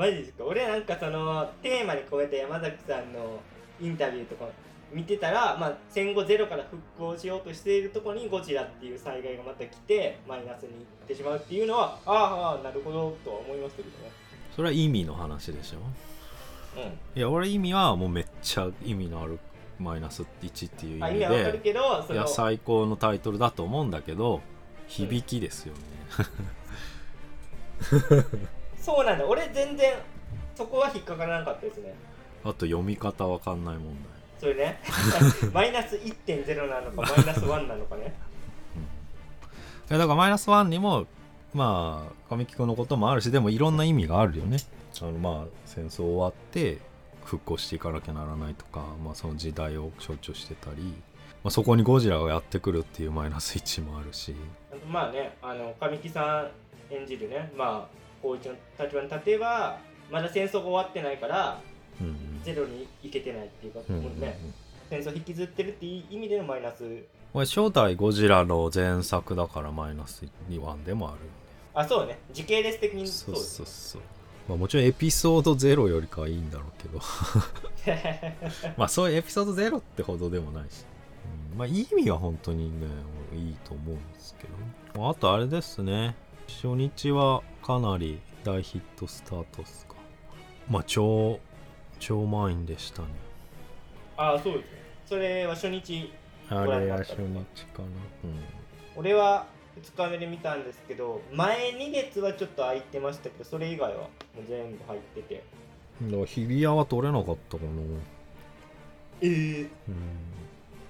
[0.00, 0.44] マジですか？
[0.44, 3.38] 俺なんかそのテーマに込めて山崎さんの
[3.80, 4.46] インタビューとか
[4.92, 14.10] 見てたら、まあ、戦後ゼロから復興しようとしているところにゴジラっていう災害がまた来てマイナスにいってしまうっていうのはああなるほどとは思いましたけどね。
[14.56, 15.78] それは意味の話でしょ？
[16.76, 16.82] うん。
[17.18, 19.38] いや俺意味はもうめっちゃ意味のある
[19.78, 24.40] マイナス1っていう意味あ意味はわかるでけどいや最高のタイトルだと思うんだけど
[24.88, 25.80] 響きですよね、
[28.90, 29.26] そうなんだ。
[29.26, 29.94] 俺全然
[30.56, 31.94] そこは引っかからなかったですね。
[32.42, 33.94] あと読み方わかんない問
[34.40, 34.80] それね。
[35.54, 38.14] マイナス1.0なのかマイナス1なのかね。
[39.88, 41.06] 題いやだからマイナス1にも
[41.54, 44.58] まあ神木君のこともあるしでもいろんな意味があるよね。
[45.00, 46.78] あのまあ戦争終わって
[47.24, 50.82] 復興していかなきゃならないとか、まあ、その時代を象徴してたり、
[51.44, 54.34] まあ、そこにゴジラがやってくるっていうマイナス1もあるし。
[54.88, 56.48] まあねあの神木さ
[56.90, 59.78] ん演じるねまあ光一の立場に立てば
[60.10, 61.60] まだ戦争が終わってないから
[62.00, 62.40] うんうん。
[62.42, 64.20] ゼロにいけてないっていうか、うんうんうん。
[64.20, 64.38] ね
[64.88, 67.04] 戦争引きずってるっていう意味でのマイナス。
[67.32, 71.30] これ初代ゴジラの前作だからマイナス1でもあるよね。
[71.74, 72.18] あそうね。
[72.32, 74.02] 時系列的にそそうそうそう
[74.48, 77.00] まあもちろんエピソード0よりかはいいんだろうけど。
[78.76, 80.84] まあそういうエピソード0ってほどでもないし、
[81.52, 81.58] うん。
[81.58, 82.88] まあ意味は本当にね
[83.32, 84.48] いいと思うんですけ
[84.98, 85.08] ど。
[85.08, 86.16] あとあれですね。
[86.48, 89.94] 初日はかなり大ヒットスタートですか。
[90.68, 91.40] まあ超
[91.98, 93.08] 超満員でしたね。
[94.16, 94.66] あそうですね。
[95.06, 96.12] それは初日。
[96.48, 97.88] あれは初日かな。
[98.96, 99.46] 俺は
[99.80, 104.08] 2日目で見たんですけど前2列はちょっと空いてましたけどそれ以外はも
[104.42, 105.44] う全部入ってて。
[106.00, 107.70] 日比谷は取れなかったかな。
[109.20, 109.68] ええうん。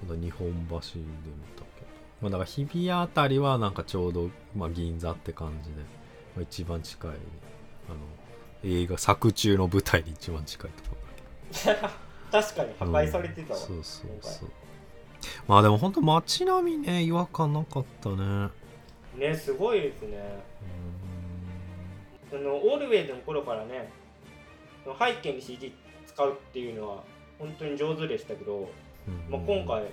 [0.08, 1.04] まだ日本橋で見
[1.56, 1.86] たけど。
[2.22, 5.76] まあだから日比谷あたりはなんかちょうど、まあ、銀座って感じで、
[6.36, 7.10] まあ、一番近い。
[7.10, 7.98] あの
[8.62, 11.74] 映画作中の舞台に一番近いところ。
[11.74, 11.88] だけど
[12.30, 14.32] 確かに破壊されてたわ、そうそう今回。
[14.32, 14.50] そう
[15.46, 18.48] まあでも本当街並みね違和感なかったね。
[19.16, 20.18] ねすごいですね。
[22.30, 23.90] そのオールウェイズの頃からね
[24.84, 25.74] 背景に CG
[26.06, 27.02] 使うっていうのは
[27.38, 28.70] 本当に上手でしたけど、
[29.08, 29.30] うん。
[29.30, 29.88] まあ、今回も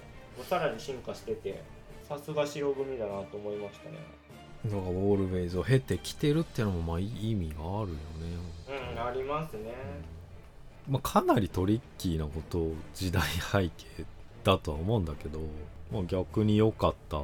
[0.47, 1.63] さらに進化してて
[2.07, 3.97] さすが白組だなと思いましたね
[4.67, 7.95] だからオールウェイズを経てきてるっていうのもまあ意味があるよね。
[8.93, 9.01] うん。
[9.01, 9.73] ありますね
[10.89, 14.05] まあ、かなりトリッキーなことを時代背景
[14.45, 15.39] だとは思うんだけど、
[15.91, 17.21] まあ、逆に良かった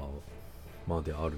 [0.86, 1.38] まであるよね。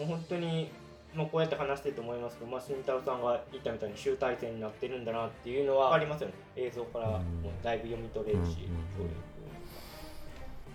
[0.00, 0.70] もう本当に
[1.14, 6.34] まあ、こうやって話してると思いますけど、まあ、慎太郎さんが言ったみたいに集大成になってるんだなっていうのはありますよね。
[6.56, 7.20] 映像からもう
[7.62, 8.50] だいぶ読み取れるし、うんうん。
[8.50, 9.10] そういう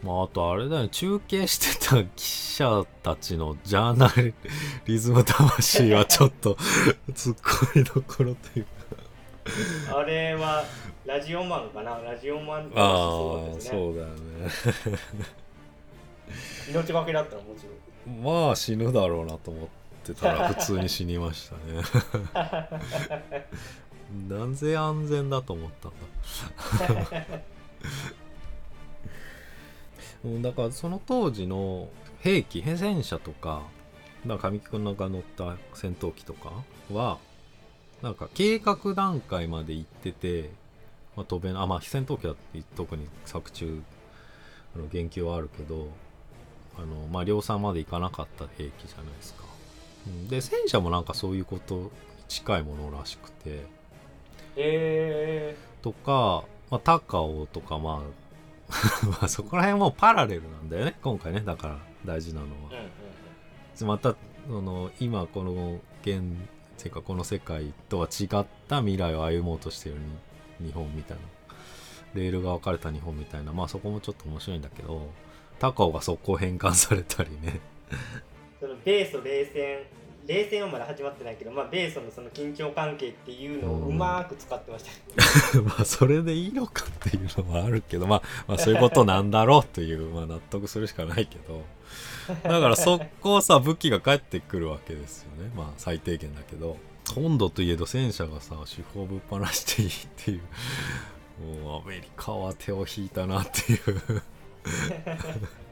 [0.04, 0.90] まああとあれだよね。
[0.90, 4.14] 中継してた記者たちのジャーナ
[4.86, 6.58] リズム魂はちょっと
[7.14, 9.98] ツッコミどころというか。
[9.98, 10.64] あれは
[11.06, 11.98] ラジオマンかな。
[12.02, 13.70] ラジオマンああそうですね。
[13.72, 14.14] そうだよね。
[16.70, 18.22] 命がけだったらもちろん。
[18.24, 19.68] まあ死ぬだろうなと思っ
[20.06, 21.84] てたら普通に死にましたね。
[24.28, 27.44] なぜ安全だと思ったんだ
[30.24, 31.90] うんだからその当時の
[32.20, 33.64] 兵器戦車とか
[34.26, 36.52] だから神木君が乗った戦闘機とか
[36.92, 37.18] は
[38.02, 40.50] なんか計画段階まで行ってて、
[41.16, 42.36] まあ、飛べなあまあ戦闘機は
[42.76, 43.82] 特に作中
[44.76, 45.90] あの言及はあるけど
[46.78, 49.44] あの、まあ、量産までいかなかった兵器じゃないですか。
[50.08, 51.90] うんで戦車もなんかそういうことに
[52.28, 53.66] 近いものらしくて
[54.56, 58.29] えとか、まあ、高尾とかまあ
[59.10, 61.42] まあそこら辺もパラレルなんだよね今回ね。
[61.42, 62.90] だから大事なのー、うんうんは。
[63.82, 64.16] また
[64.48, 66.22] その今この現
[66.78, 69.96] ていうかこの世界とは違った未来を歩もうとしてる
[70.60, 71.24] に日本みたいな。
[72.16, 73.52] レールが分かれた日本みたいな。
[73.52, 75.12] まあそこもちょっと面白いんだけど
[75.60, 77.60] 高尾が速攻変換されたりね。
[78.60, 79.99] その米ソ冷戦
[80.30, 91.64] 冷戦はまだ始まってないけど、まあ、米ソのその緊張関係っていうのをうまく使ってました、 まあそれでいいのかっていうのはあるけど、まあ、まあそういうことなんだろうという、まあ、納得するしかないけど。
[92.44, 95.50] だから速攻さ武器が返ってくるわけですよね。
[95.56, 96.78] まあ最低限だけど。
[97.16, 100.42] 本土といえど戦車がさ手法ぶっ放していいっていう。
[101.64, 104.22] もうアメリカは手を引いたなっていう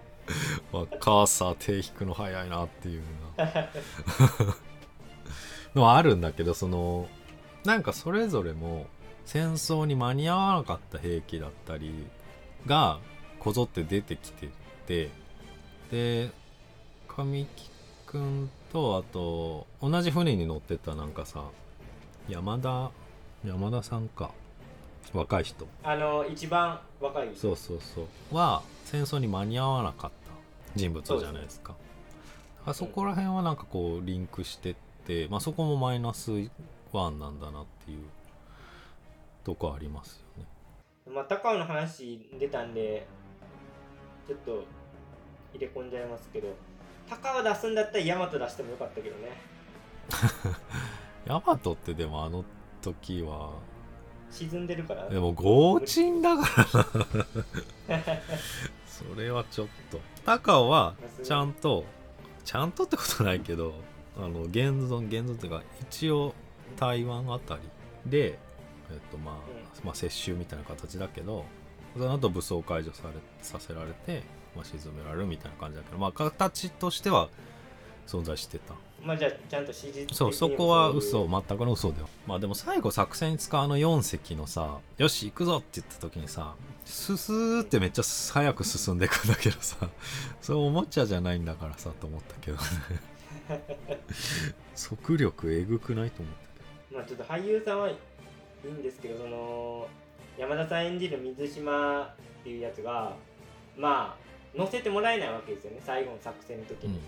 [0.79, 3.03] マッカーサー手引くの早いなっていう
[3.37, 3.67] な
[5.75, 7.07] のは あるんだけどその
[7.65, 8.87] なんかそれぞれも
[9.25, 12.05] 戦争に間に合わなかった兵器だったり
[12.65, 12.99] が
[13.39, 14.49] こぞって出てきて
[14.85, 15.09] て
[15.91, 16.31] で
[17.07, 17.69] 神木
[18.05, 21.43] くんとあと同じ船に乗ってたなんかさ
[22.29, 22.91] 山田
[23.45, 24.31] 山田さんか。
[25.13, 25.67] 若い人。
[25.83, 28.35] あの一番若いそうそうそう。
[28.35, 30.26] は戦争に間に合わなかった
[30.77, 31.75] 人物じゃないですか。
[32.65, 34.75] あそこら辺はなんかこうリンクしてっ
[35.05, 36.31] て、まあ、そこもマイナス
[36.91, 37.99] ワンなんだなっていう
[39.43, 40.47] とこありますよね。
[41.13, 43.07] まあ、高尾の話出たんで
[44.27, 44.65] ちょっと
[45.53, 46.49] 入れ込んじゃいますけど
[47.09, 49.29] 高尾出すんだったらヤマト出してもよかったけどね。
[51.25, 52.43] ヤマトってでもあの
[52.81, 53.51] 時は
[54.29, 55.07] 沈んでるから。
[55.09, 56.43] でも強沈だか
[57.87, 58.05] らな。
[58.85, 61.85] それはちょっと高尾はちゃんと
[62.43, 63.75] ちゃんとってことないけど
[64.17, 64.55] あの現
[64.91, 66.33] 存現存っていうか一応
[66.75, 67.61] 台湾あたり
[68.05, 68.37] で
[68.91, 69.35] えっとまあ、
[69.85, 71.45] まあ接収みたいな形だけど
[71.95, 74.23] その後武装解除されさせられて、
[74.53, 77.29] まあ、沈められるみたいな感じだけどまあ形としては
[78.05, 78.73] 存在してた
[79.05, 86.55] まあじゃあちゃんと史実そうもそこは嘘全くの嘘だよまあでも最後作戦に使うあの4隻のさ「よし行くぞ!」って言った時にさ
[86.87, 89.89] ススーってめっちゃ早く進んでいくんだけどさ。
[90.41, 92.63] それおもちゃじゃないんだからさと思ったけどね。
[94.75, 96.35] 速力えぐくないと思っ
[96.89, 97.95] たまあちょっと俳優さんはい
[98.65, 99.87] いんですけどその
[100.37, 103.15] 山田さん演じる水島っていうやつが
[103.77, 105.81] まあ乗せてもらえないわけですよね。
[105.85, 107.01] 最後の作戦の時けど、に、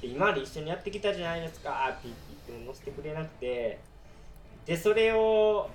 [0.00, 1.88] で今まで一緒にやってきたじゃないですか。
[1.90, 2.14] って言っ
[2.46, 3.78] ても乗せてくれなくて。
[4.66, 5.70] でそれを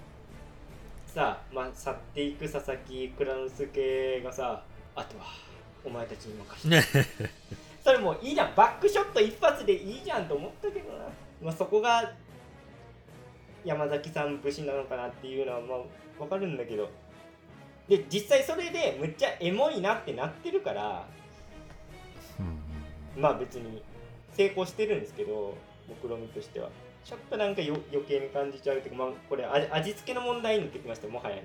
[1.17, 4.61] さ、まあ、去っていく佐々木蔵之介がさ
[4.95, 5.25] あとは
[5.83, 7.23] お前たちに任せて。
[7.23, 7.29] ね
[7.83, 8.53] それもういいじゃん。
[8.53, 11.05] バックショット一発でいいじゃんと思ったけどな、
[11.41, 12.13] まあ、そこが
[13.65, 15.79] 山崎さん節なのかなっていうのはまあ
[16.19, 16.87] 分かるんだけど。
[17.87, 21.07] で実際それでむっちゃエモいなってなってるから
[22.37, 23.81] うんまあ別に
[24.33, 25.55] 成功してるんですけど
[25.87, 26.69] 目論見としては
[27.07, 31.43] ちょっとなんかよ余計に感じちゃうっていうか、まあ、これ味味付けの問題になってきましたもはやね。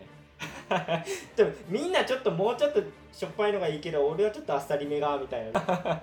[1.36, 2.82] でもみんなちょっともうちょっと
[3.12, 5.60] しょっぱいのがいいけど俺はちょっとあっさりめがみたいな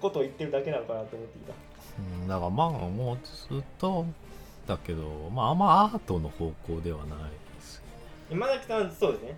[0.00, 1.52] ことを言ってるだけなのかなと思っていた。
[1.98, 4.06] うんだからまあもうずっと
[4.68, 7.18] だけどまああんまアートの方向ではない
[7.56, 7.82] ですよ
[8.30, 9.36] 今崎さんはそうですね、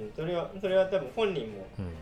[0.00, 1.92] うん、それはそれは多分本人もうん、うん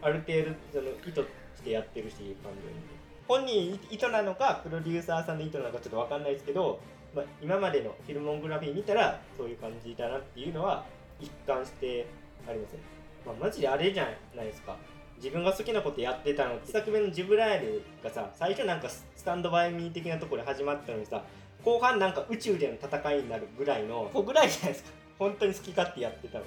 [0.00, 1.26] ある程度その意図
[1.56, 2.97] してやってるし完全に
[3.28, 6.80] 本人意図なのかプロデューサーさんの意図なのかちょっと分かんないですけど、
[7.14, 10.84] まあ、今までのフィルモングラフィー見たらそういう感じだなっていうのは
[11.20, 12.06] 一貫して
[12.48, 12.78] ありますね、
[13.26, 14.76] まあ、マジであれじゃないですか。
[15.18, 21.24] 自分が好きなことやってたのって一作目のジブラールがさ最初なんかスタンドバイミー的なところで始まったのにさ
[21.64, 24.90] 後半なんか宇宙での戦いになるぐらいのここぐらいじゃないですか。
[25.18, 26.44] 本当に好き勝手やってたの。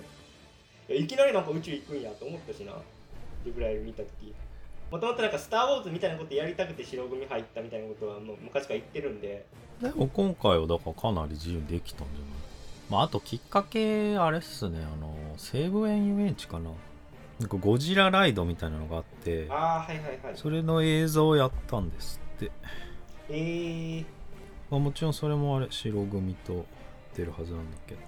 [0.89, 2.73] いきなりなんか宇宙行くんやと思ったしな。
[3.43, 4.33] リブライル見た時
[4.91, 9.45] もともとなんか「スター・ウォーズ」みたいなことやりたくて白組入ったみたいなことはもう昔から言ってるんで。
[9.81, 12.27] でも今回はだからかなり自由にできたんじゃない？
[12.89, 14.79] まああときっかけあれっすね。
[14.83, 16.71] あの西武園遊園地かな。
[17.39, 19.47] なんかゴジラライドみたいなのがあって。
[19.49, 20.35] ああはいはいはい。
[20.35, 22.51] それの映像をやったんですって、
[23.29, 24.05] えー、
[24.69, 26.65] まあ、もちろんそれもあれ白組と
[27.15, 27.95] 出るはずなんだけ。
[27.95, 28.01] ど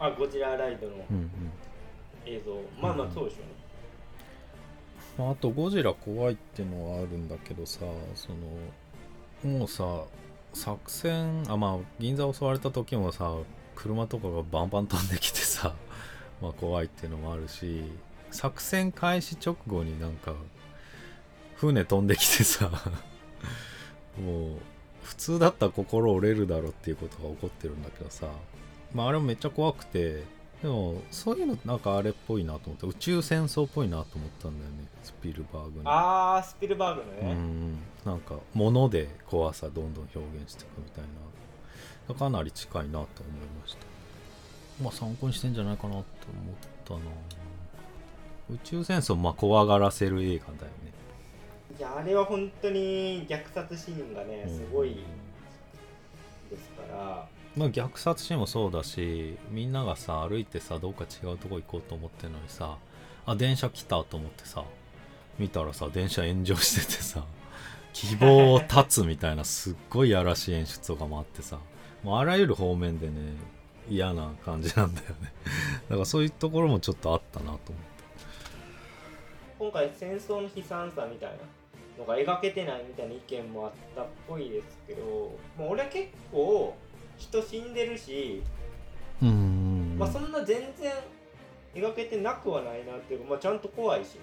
[0.00, 1.30] あゴジラライドのうんうん。
[2.24, 3.52] 映像、まあまあそうでしょうね
[5.18, 7.80] まあ、あとゴジラ怖いってのはあるんだけどさ
[8.14, 8.30] そ
[9.44, 10.04] のもうさ
[10.54, 13.34] 作戦あまあ銀座襲われた時もさ
[13.74, 15.74] 車とかがバンバン飛んできてさ
[16.40, 17.82] まあ怖いっていうのもあるし
[18.30, 20.34] 作戦開始直後になんか
[21.56, 22.70] 船飛んできてさ
[24.18, 24.58] もう
[25.02, 28.28] 普通だったら心折れるだろっていうことが起こってるんだけどさ
[28.94, 30.24] まああれもめっちゃ怖くて
[30.62, 37.78] でもそういうのなんかあれっぽいなと思って宇宙戦争っぽいなと思ったんだよねスピルバーグにああスピルバーグのうね、ん。
[38.04, 42.14] なんか物で怖さどんどん表現していくみたいな。
[42.14, 43.06] かなり近いなと思い
[43.60, 43.78] ました。
[44.82, 46.04] まあ参考にしてんじゃないかなと思っ
[46.84, 47.00] たな。
[48.50, 50.92] 宇宙戦争まあ怖がらせる映画だよね。
[51.78, 54.96] いやあれは本当に虐殺シーンがねすごい
[56.50, 62.76] ですから、まあ虐殺シーンもそうだしみんながさ歩いてさどっか違うとこ行こうと思ってるのにさ
[63.26, 64.64] あ電車来たと思ってさ
[65.38, 67.24] 見たらさ電車炎上しててさ
[67.92, 71.58] 希望を断つみたいなすっごいやらしい演出とかもあってさ
[72.02, 73.12] もうあらゆる方面でね
[73.88, 75.32] 嫌な感じなんだよね。
[75.88, 77.72] だからそういうところもちょっとあったなと思って。
[79.58, 81.36] 今回戦争の悲惨さみたいな
[81.98, 86.74] のが描けてないみたいな意見もあったっぽいですけどもう俺は結構
[87.18, 88.42] 人死んでるし、
[89.20, 89.96] うーん。
[89.98, 90.92] まあそんな全然
[91.74, 94.20] 描けてなくはないなっていうか、まあ、ちゃんと怖いしね。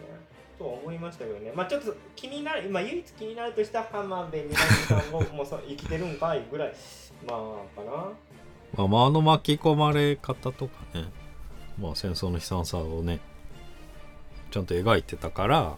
[0.60, 1.54] とは思いましたけどね。
[1.56, 6.74] まあちょっと気になる今唯一気になるとした浜辺美波さんも もうさ生きてるんかいぐらい
[7.26, 7.92] まあかな。
[8.76, 11.06] まあ、まああの巻き込まれ方とかね、
[11.80, 13.20] まあ、戦争の悲惨さをね
[14.52, 15.78] ちゃんと描いてたから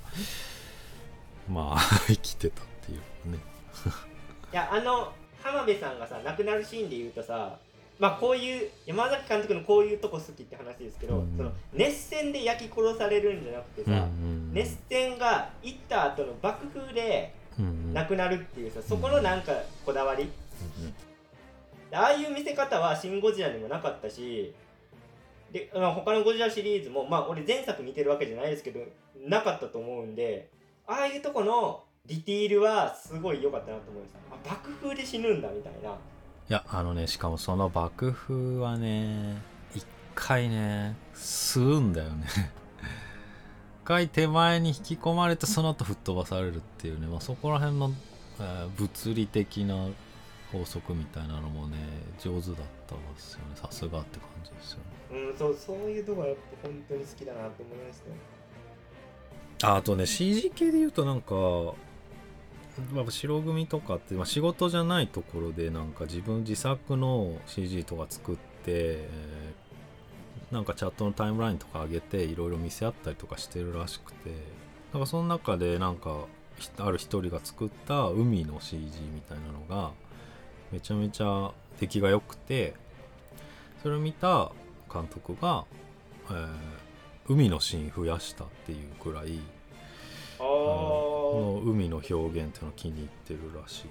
[1.47, 3.37] まあ 生きてたっていうね。
[4.51, 7.57] いやあの浜辺さんがさ亡くなるシーンで言うとさ
[7.99, 11.37] まあこういう山崎監督のこういうとこ好きって話ですけど、うん。
[11.37, 17.35] その熱戦で焼き殺されるんじゃなくてさ、ん熱戦が行った後の爆風で
[17.93, 19.51] 亡くなるっていうさそこのなんか
[19.85, 20.29] こだわり、
[21.91, 24.53] ああいう見せ方は「シン・ゴジラ」にもなかったし
[25.51, 28.79] で、まあ、他のゴジラシリーズもまあ俺前作見てるわけじゃないですけど
[29.27, 30.49] なかったと思うんで
[30.87, 34.51] ああいうとこのディティールはすごい良かったなと思いました。
[34.51, 35.89] あ爆風で死ぬんだみたいな。
[35.89, 35.93] い
[36.49, 39.41] やあのねしかもその爆風はね
[39.73, 39.85] 一
[40.15, 42.25] 回ね吸うんだよね。
[43.83, 47.91] 一回手前に引き込まれてその後吹っ飛ばされるっていうね、まあ、そこら辺の、
[48.39, 49.87] えー物理的な
[50.51, 51.77] 法則みたいなのもね
[52.19, 53.55] 上手だったんですよね。
[53.55, 55.21] さすがって感じですよね。
[55.29, 59.73] うんそうそういうところやっぱ本当に好きだなと思いましたよ。
[59.73, 61.35] ああとね CG 系で言うとなんか、
[62.93, 69.61] まあ、白組とかって、まあ、仕事じゃないところでなんか自分自作の CG とか作って、えー
[70.51, 74.31] なんかチャットのタイムラインとか上げていろいろ見せ合ったりとかしてるらしくて
[74.91, 76.25] なんかその中でなんか
[76.77, 78.81] ある一人が作った海の CG
[79.13, 79.91] みたいなのが
[80.73, 82.73] めちゃめちゃ出来が良くて
[83.81, 84.51] それを見た
[84.93, 85.63] 監督が、
[86.29, 86.47] えー
[87.29, 89.39] 海のシーン増やしたっていうくらい
[90.41, 93.85] の海の表現っていうのを気に入ってるらしい。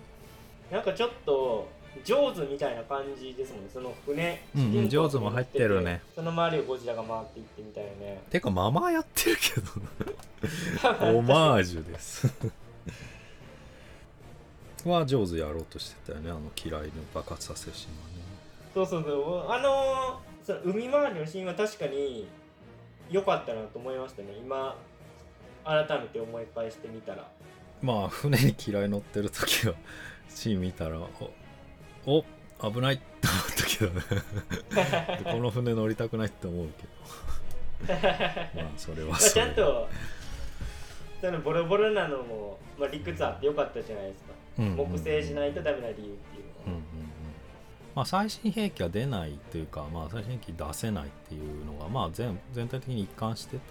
[0.70, 1.68] ーなんかちょっと
[2.04, 3.70] 上手みたいな感じですもんね。
[3.72, 4.42] その船。
[4.54, 6.02] うんうんジョーズも入ってるね。
[6.14, 7.90] その周りをゴジラが回っていってみたいな。
[7.90, 11.04] ねてかままやってるけど。
[11.06, 12.32] な オマージュです。
[14.84, 16.30] は上手やろうとしてたよね。
[16.30, 18.08] あの嫌いの爆発させるシーンは。
[18.08, 18.20] ね
[18.72, 19.50] そうそうそう。
[19.50, 22.26] あのーその海回りのシーンは確かに
[23.10, 24.32] 良かったなと思いましたね。
[24.40, 24.76] 今
[25.64, 27.28] 改めて思い返してみたら。
[27.82, 29.74] まあ船に嫌い乗ってる時は
[30.28, 31.30] シーン見たらお
[32.06, 32.24] お
[32.70, 35.18] 危ないって思ったけどね。
[35.24, 36.90] で この船乗りたくないって思うけど。
[38.62, 39.88] まあそれはまあそれちゃんと
[41.20, 44.76] そのボロボロなのも、まあ、理屈あってよかったじゃないですか、うんうんうん。
[44.92, 46.16] 木製しないとダメな理由っていうのは、
[46.66, 46.84] うんうんうん。
[47.94, 53.62] まあ、最新兵器は出ないというか、まあ、最新兵器出せないっていうのが、まあ、全全体的に一貫しててね、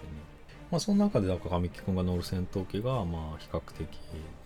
[0.70, 3.88] まあ、その中でなんか神木君が乗る戦闘機が、まあ、比較的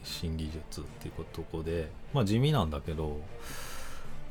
[0.03, 3.21] 新技術っていうとこで、まあ、地味なんだけど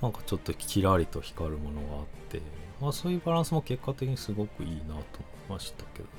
[0.01, 2.41] なんかちょっとキラリと光るものがあって
[2.81, 5.03] まあそういうバランスも結果的にすごくいいなと思い
[5.51, 6.09] ましたけどね。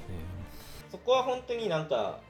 [0.90, 2.20] そこは本当になんか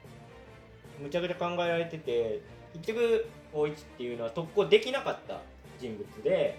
[1.00, 2.40] むちゃくちゃ考えられてて
[2.72, 5.42] 結局大一っていうのは特攻できなかった
[5.78, 6.58] 人物で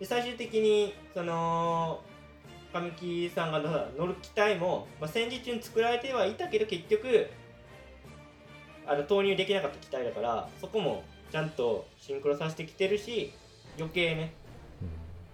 [0.00, 2.00] で最終的にその
[2.74, 3.60] 神木さんが
[3.96, 7.30] 乗る機体も、まあ、戦時中に作られてはいたけど結局
[8.84, 13.32] あの投入できなかった機体だからそこもちゃんとシンクロさせてきてるし
[13.78, 14.34] 余計ね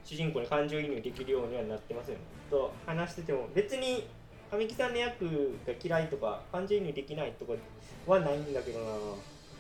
[0.05, 2.21] 主人公に感情移入できるようにはなってますよね。
[2.51, 4.07] と話してても別に
[4.51, 7.53] 神木さんの役が嫌いとか感情移入できないとか
[8.07, 8.81] はないんだけど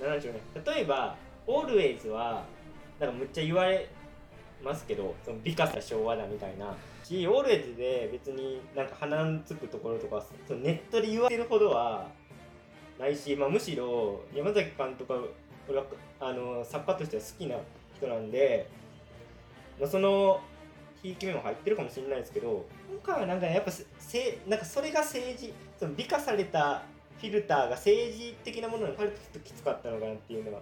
[0.01, 0.07] な。
[0.09, 0.41] なんでしょうね。
[0.67, 1.15] 例えば、
[1.47, 2.45] オールウェイズは
[2.99, 3.89] なんかむっちゃ言われ
[4.63, 6.75] ますけど、その美化した昭和だみたいな。
[7.11, 12.09] し、オールウェイズで別になんか鼻につくところとか、そのネットで言われるほどは
[12.99, 15.21] ないし、まあ、むしろ山崎監督は
[15.69, 15.85] 俺は
[16.21, 17.57] あの作家としては好きな
[17.97, 18.69] 人なんで、
[19.81, 20.41] まあ、その
[21.03, 26.83] ひいき目も入ってるかもしれないですけど今回はなんかやっぱせなんかそれが政治その美化された
[27.19, 30.59] フィルターが政治的なものに変わるときつかったのかなっていうのが。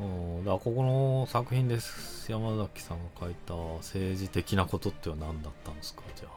[0.00, 6.02] うん、だここの作品です山崎さんが書いた政治的なことっては何だったんですか？
[6.14, 6.30] じゃあ。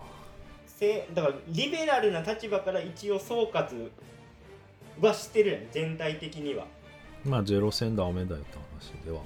[0.66, 3.92] せだからリベラルな立場から一応総括
[5.00, 6.66] はしてるやん全体的には。
[7.24, 9.22] まあゼロ戦ダメだよって話では。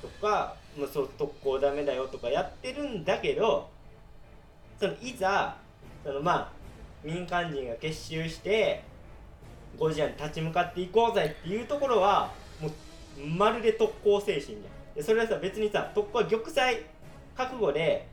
[0.00, 3.68] とかもうそう特攻ダメだよとかやってるんだけど
[4.78, 5.56] そのいざ
[6.04, 6.52] そのまあ
[7.02, 8.84] 民間人が結集して
[9.76, 12.72] ゴジラに立ち向かっていこうぜっていうところはもう
[13.18, 14.60] まるで特攻精神や。
[14.94, 16.82] でそれはさ別にさ特攻は玉砕
[17.36, 18.06] 覚悟で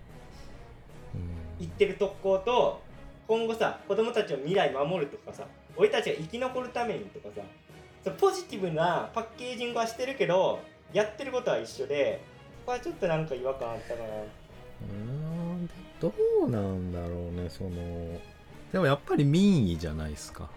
[1.13, 1.21] うん。
[1.59, 2.81] 言ってる特攻と
[3.27, 5.45] 今後さ子供たちの未来守るとかさ
[5.75, 7.41] 俺たちが生き残るためにとかさ
[8.03, 10.59] そうポジティブなパッケージングはしてるけど
[10.93, 12.21] やってることは一緒で
[12.61, 14.09] そこはちょっとなんか違和感あったかな。
[14.81, 15.69] うん
[15.99, 16.13] ど
[16.45, 17.71] うなんだろうねその
[18.71, 20.49] でもやっぱり民意じゃないですか。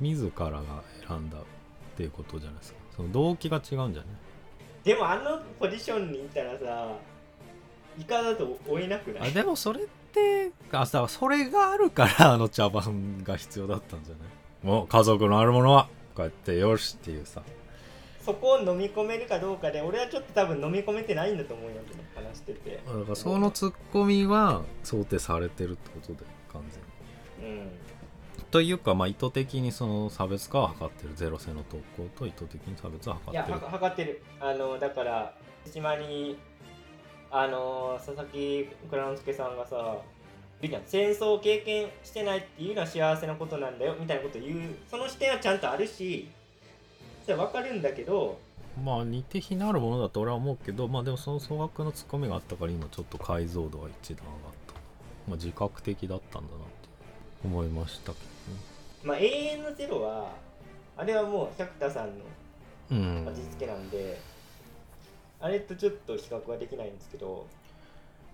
[0.00, 0.60] 自らが
[1.06, 1.42] 選んだっ
[1.96, 4.12] ていうことじゃないですかその動機が違うんじゃない？
[4.84, 6.88] でもあのポジションにいたらさ
[7.98, 9.30] イカだと追えなくない？
[9.30, 14.66] あでもそれってあさそれがあるからあの茶番が必要だったんじゃない？
[14.66, 17.42] もう家族のあるものはこうやってよしっていうさ。
[18.24, 21.76] そこを飲み込めるかどうかで俺はちょっと多分飲み込めてないんだと思うよ
[22.14, 22.82] 話してて。
[22.86, 26.18] だからそのツッコミは想定されてるってことで
[26.52, 26.62] 完
[27.40, 27.56] 全に。
[27.56, 27.70] うん
[28.50, 31.14] というかまあ意図的にその差別化を図ってる。
[31.14, 33.60] ゼロ戦の特攻と意図的に差別を図いやってる。
[33.60, 34.22] は測ってる。
[34.40, 35.34] あのだから
[35.70, 36.36] 島に
[37.30, 39.98] あの佐々木蔵之介さんがさ
[40.86, 44.74] 戦争を経験してないっていうのは幸せなことなんだよみたいなこと言う。
[44.90, 46.28] その視点はちゃんとあるし
[47.24, 48.38] それは分かるんだけど
[48.84, 54.74] まあ似て非なるものだと俺は思うけどまあでもその総額のツッコミがあったから今ちょっと解像度が一段上がった。
[55.28, 56.64] まあ自覚的だったんだな
[57.44, 58.18] 思いましたけ
[59.02, 60.32] まあ永遠のゼロは
[60.96, 62.30] あれはもう百田さんのどね
[62.90, 63.28] うん。
[63.28, 64.20] 味付けなんで、
[65.40, 67.46] あれとちょっと比較はできないんですけど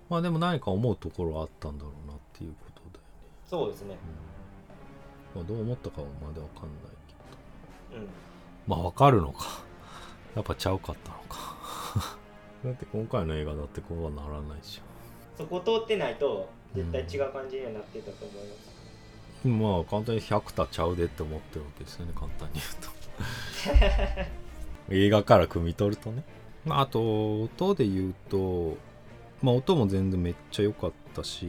[0.09, 2.99] まあでも何か思うところはあったんだろうなっていうことだよね、
[3.45, 3.97] そうですね。
[5.35, 5.41] うん。
[5.41, 6.71] まあ、どう思ったかはまでわかんない
[7.07, 8.01] けど。
[8.01, 8.07] うん。
[8.67, 9.63] まあわかるのか。
[10.35, 12.17] やっぱちゃうかったのか。
[12.65, 14.81] だって今回の映画だってこうはならないし。
[15.37, 18.76] そこ通ってないと絶対違う感じにはなってたと思います、
[19.47, 22.97] まあ簡単に100たちゃうでって思ってるわけですよね簡単に言うと。
[24.89, 26.23] 映画から汲み取るとね、
[26.65, 28.77] まあ、あと音で言うと
[29.41, 31.47] まあ音も全然めっちゃ良かったし、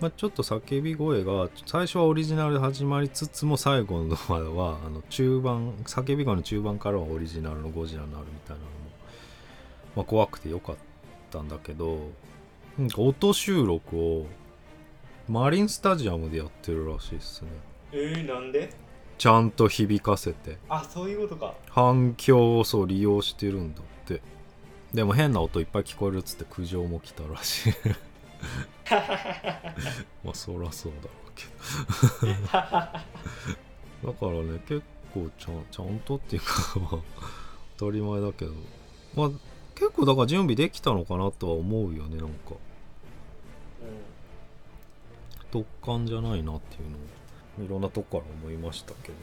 [0.00, 8.68] まあ、ちょっと叫び声が最初はオリジナルで始まりつつも最後のまではあの中盤叫び声の中盤からはオリジナルのゴジラになるみたいなのも、
[9.96, 10.76] まあ、怖くて良かっ
[11.30, 12.10] たんだけど
[12.96, 14.26] 音収録を
[15.28, 17.48] マリンスタジアムでやってるらしいですね。
[17.92, 18.70] えー、なんで？
[19.16, 20.58] ちゃんと響かせて。
[20.68, 21.54] あそういうことか。
[21.70, 24.20] 反響をそう利用してるんだって。
[24.92, 27.72] でも変な音いっぱい聞こえるっつって苦情も来たらしい。
[30.24, 34.12] まあそらそうだろうけど。
[34.12, 34.82] だからね結
[35.14, 36.98] 構ちゃんちゃんとっていうかまあ
[37.78, 38.52] 当たり前だけど。
[39.14, 39.30] まあ
[39.74, 42.52] 結構だから準備できたのかなとは思うよねなんか。
[42.52, 42.56] う
[45.54, 46.96] 突貫じゃないなっていうの
[47.62, 49.14] をいろんなとこから思いましたけど。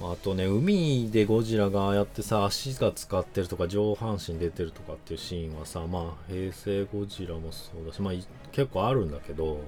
[0.00, 8.14] まあとね海でゴジラがああやってさ足が使ってるとか上半身出てるとかっていうシーンはさまあ平成ゴジラもそうだしまあ
[8.50, 9.60] 結構あるんだけど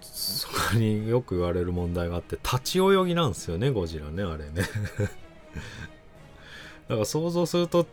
[0.00, 4.62] そこによく言われる問題があって立ち泳ぎなんですよねゴジラねあれね。
[6.88, 7.86] だから想像すると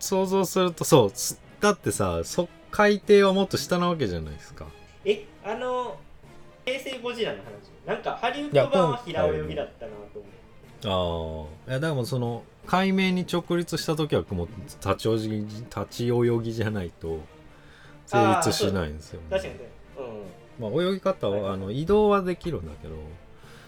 [0.00, 1.12] 想像するとそう
[1.60, 4.66] だってさそ海底はもっと下なわけじゃないですか。
[5.04, 5.96] えあの
[6.64, 7.70] 平成ゴジラの話。
[7.86, 11.56] なんかハリウッド版は平泳ぎだったなと思う。
[11.66, 17.20] ああいやでもその海面に直立した時はもう立ち泳ぎ立ち泳ぎじゃないと
[18.06, 19.60] 成立しないんですよ、確かにね。
[20.60, 20.72] うん。
[20.72, 21.54] まあ、泳ぎ方は、はい。
[21.54, 22.94] あの移動はできるんだけど。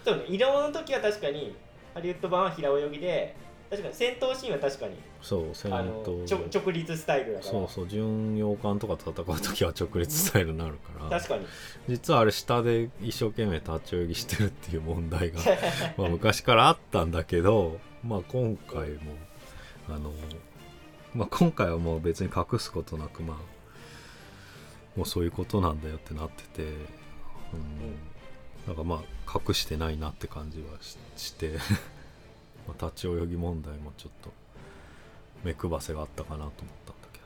[0.05, 1.57] そうね移動の時は確かに
[1.95, 3.35] ハリウッド版は平泳ぎで
[3.69, 6.59] 確かに戦闘シーンは確かにそう戦闘。
[6.59, 7.51] 直立スタイルだから。
[7.53, 11.19] そうそう巡洋艦とか戦う時は直立スタイルになるから。
[11.19, 11.47] 確かに。
[11.89, 15.41] 実はあれ下で一生懸命立ち泳ぎしてるっていう問題が
[15.99, 18.99] まあ昔からあったんだけど、まあ、今回も
[19.89, 20.13] あの、
[21.15, 23.37] まあ、今回はもう別に隠すことなくまあ
[24.97, 26.73] もうそういうことなんだよってなってて、うん、
[28.67, 31.59] なんかまあ隠してないなって感じはしして
[32.67, 34.31] まあ立ち泳ぎ問題もちょっと
[35.45, 36.51] 目配せがあったかなと思っ
[36.87, 37.25] たんだけど。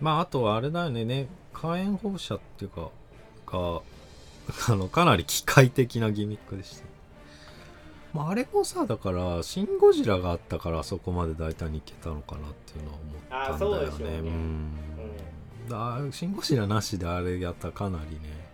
[0.00, 2.90] まああとはあれだよねね火炎放射っていうか
[3.46, 3.82] が
[4.68, 6.92] あのかなり機械的なギミックでした。
[8.12, 13.54] まあ、あれもさだから「シン・ゴジラ」があったからあそこまで大胆にいけたのかなっていうのは思ったんだよね。
[13.54, 14.30] あそうでしょうね。
[14.30, 14.72] ん。
[15.68, 18.50] だシン・ゴジラなしであれやったらかなりね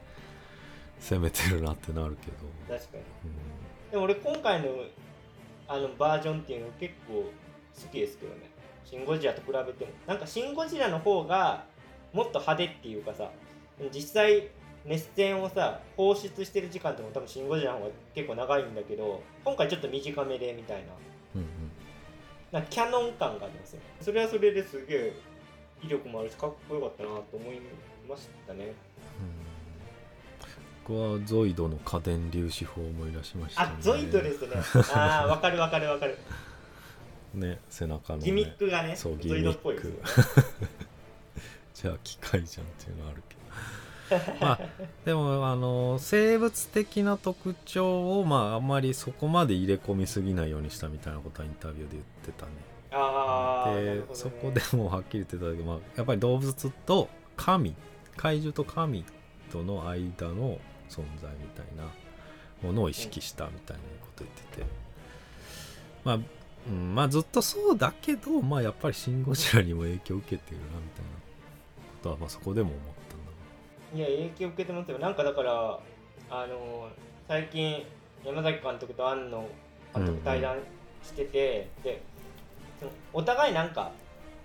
[1.01, 3.03] 攻めてるなってなるけど、確かに。
[3.25, 3.27] う
[3.89, 3.91] ん。
[3.91, 4.69] でも俺今回の
[5.69, 8.51] あのバージョンっていうの結構好きですけどね。
[8.85, 9.91] シン・ゴジラと比べても。
[10.07, 11.65] なんかシン・ゴジラの方が
[12.13, 13.31] もっと派手っていうかさ
[13.95, 14.49] 実際
[14.87, 20.85] 熱線をさ放出してる時間っても多分シン・ゴジラの方が結構長いんだけど今回ちょっと短めでみたいな。
[21.37, 21.49] うんうん。
[22.51, 23.81] なんかキャノン感がありますよ。
[24.01, 25.13] それはそれですげえ
[25.83, 27.61] 威力もあるしかっこよかったなと思い
[28.09, 28.73] ましたね
[30.89, 33.73] 僕はゾイドの家電粒子法を思い出しましたね。
[33.79, 34.57] あゾイドですね。
[34.95, 36.17] ああわかるわかるわかる。
[37.35, 39.99] ね背中の、ね、ギミックがねそうギミックドっぽいですよね
[41.75, 43.39] じゃあ機械じゃんっていうのはあるけど。
[44.41, 44.61] まあ
[45.05, 52.53] でもあの生物的な特徴をまああんまりそこまで入れ込みすぎないようにしたみたいなことはインタビューで言ってたね。
[52.93, 54.03] あで、ね。
[54.15, 57.75] そこでもはっきり言ってたけど、まあ、やっぱり動物と神
[58.17, 59.05] 怪獣と神
[59.53, 60.59] との間の
[60.89, 61.85] 存在みたいな
[62.63, 64.67] ものを意識したみたいなこと言ってて、
[66.05, 66.19] まあ、
[66.69, 71.11] うん、まあずっとそうだけどまあやっぱり「シン・ゴジラ」にも影響を受けてるなみたいな
[71.93, 73.15] ことは、まあ、そこでも思った
[73.97, 74.99] んだいや影響受けてますよ。
[74.99, 75.79] なんかだから
[76.31, 76.89] あの
[77.27, 77.85] 最近
[78.25, 79.49] 山崎監督と庵野
[79.95, 80.59] 監督対談
[81.03, 82.03] してて、で
[82.81, 83.93] そのお互いなんか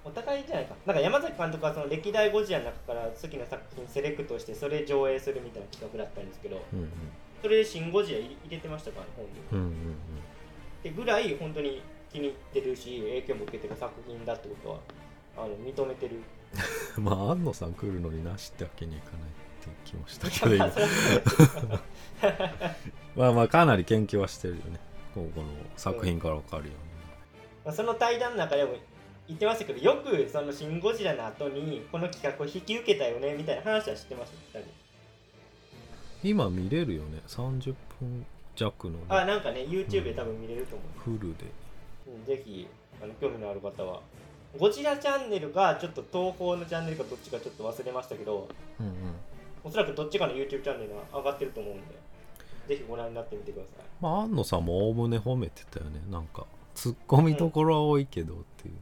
[0.06, 0.76] お互いじゃないか。
[0.86, 6.90] なんか山崎監督はその歴代ゴジラの中から好きな作品セレクトしてそれ上映するみたいな企画だったんですけどうん
[7.42, 9.96] それで「シン・ゴジラ」入れてましたから本にうんうんうん
[10.84, 11.82] でぐらい本当に
[12.12, 14.80] 気に入ってるし影響も受けてる作品だってことは
[15.38, 16.18] あの認めてる。
[16.98, 20.72] う んまあ安野さん来るのになしってわけにはいかないっていう気もしたけど まあ
[21.66, 21.82] 今。
[23.16, 24.80] まあまあかなり研究はしてるよね。
[25.16, 26.76] ここの作品からわかるよね、
[27.66, 28.74] まあその対談の中でも
[29.28, 34.68] 言ってましたけどよくその「シン・ゴジラ」の後にこの企画を引き受けたよねみたいな話は知ってます2人。
[36.24, 37.22] 今見れるよね。
[37.28, 41.46] 30分弱の、ね、あなんかね YouTube で多分見れると思う、フルで。
[42.08, 42.68] うん、ぜひ
[43.02, 44.02] あの興味のある方は。
[44.58, 48.48] ゴジラチャンネルかちょっと東宝のチャンネルかどっちかちょっと忘れましたけど
[48.80, 48.94] うんうん。
[49.64, 51.84] おそらくどっちかの YouTube チャンネルは上がってると思うんで
[52.68, 53.86] ぜひご覧になってみてください。
[54.00, 56.02] まあ安野さんもおおむね褒めてたよね。
[56.10, 56.46] なんか
[56.76, 58.76] ツッコミどころは多いけどっていう、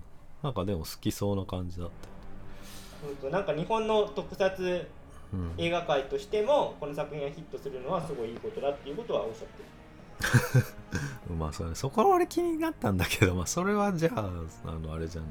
[0.43, 3.07] なんかでも好きそうな感じだった。
[3.07, 4.87] ようんとなんか日本の特撮
[5.33, 5.51] うん。
[5.57, 11.35] 映画界としてもこの作品がヒットするのはすごいいいことだっていうことはおっしゃってる。
[11.37, 14.29] まあそれそこは俺気になったんだけどまあそれはじゃあ
[14.65, 15.29] あのあれじゃない。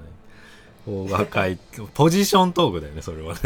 [0.87, 1.59] 大若い
[1.93, 3.41] ポジショントークだよねそれはね。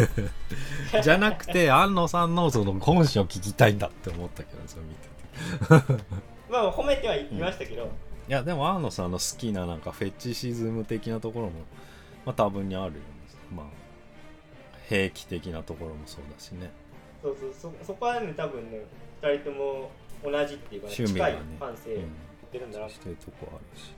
[1.02, 6.04] じゃなくて安野さんのその本心を聞きたいんだって思ったけどそれ見てて。
[6.48, 7.90] まあ褒めてはいましたけど、
[8.28, 11.52] いやでも安野さんの好きななんかフェチシズム的なところも
[12.24, 12.98] まあ多分にあるよね。
[13.54, 13.66] まあ
[14.88, 16.70] 兵器的なところもそうだしね。
[17.22, 18.80] そうそうそそこはね多分ね
[19.22, 19.90] 2人とも
[20.22, 21.36] 同じっていうか、ね、近い趣味がね。
[21.60, 22.06] 感性を持っ
[22.50, 23.92] てるんだな、してるとこあるし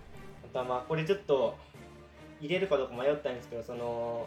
[0.44, 1.56] あとはまあこれちょっと
[2.40, 4.26] 入れるかどうか迷ったんですけどその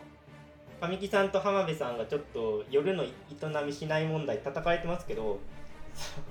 [0.80, 3.10] 神木さんと浜辺さんがちょっと夜の営
[3.66, 5.40] みしない問題叩かれてますけど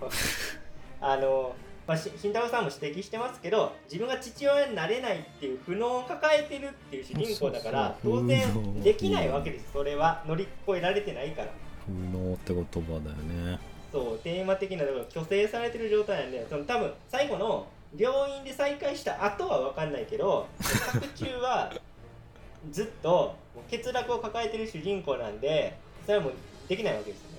[1.01, 1.55] あの、
[1.89, 9.73] まあ、し慎太郎さんも指摘してますけど自分が父親になれないっていう不能を抱えてるっていう主人公だから当然できないわけです。
[9.73, 11.49] それは乗り越えられてないから。
[11.87, 13.59] 不能って言葉だよね。
[13.91, 17.67] そうテーマ的なだから虚勢されてる状態なんでその多分最後の
[17.97, 21.73] 病院で再会した後は分かんないけど作中は
[22.71, 23.35] ずっと
[23.71, 26.33] 欠落を抱えてる主人公なんでそれはもう
[26.69, 27.39] できないわけですよね。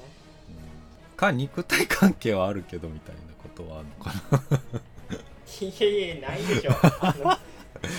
[1.16, 3.29] か肉体関係はあるけどみたいな
[3.60, 4.60] ことはあるのかな。
[5.62, 6.72] いやいやないでしょ。
[7.02, 7.38] あの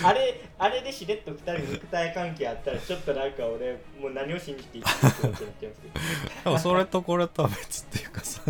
[0.04, 5.72] あれあれでしれっと2人肉体関係あったらちょっとなんか俺もう何を信じていいってなってますけど。
[6.44, 8.42] でもそれとこれとは別っていうかさ。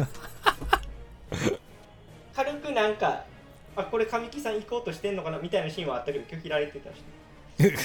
[2.34, 3.24] 軽くなんか
[3.76, 7.02] あこれ神木さん行こうとしてんのかなみたいなシーンはあったけど拒否られてたし。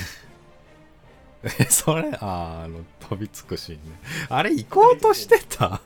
[1.59, 3.99] えそれあーあの飛びつくシーンね。
[4.29, 5.79] あれ行こうとしてた？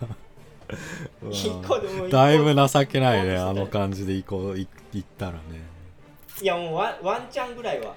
[2.10, 5.40] だいぶ情けないねあの感じで行こうい行ったらね。
[6.42, 7.96] いやもうワンワンチャンぐらいは。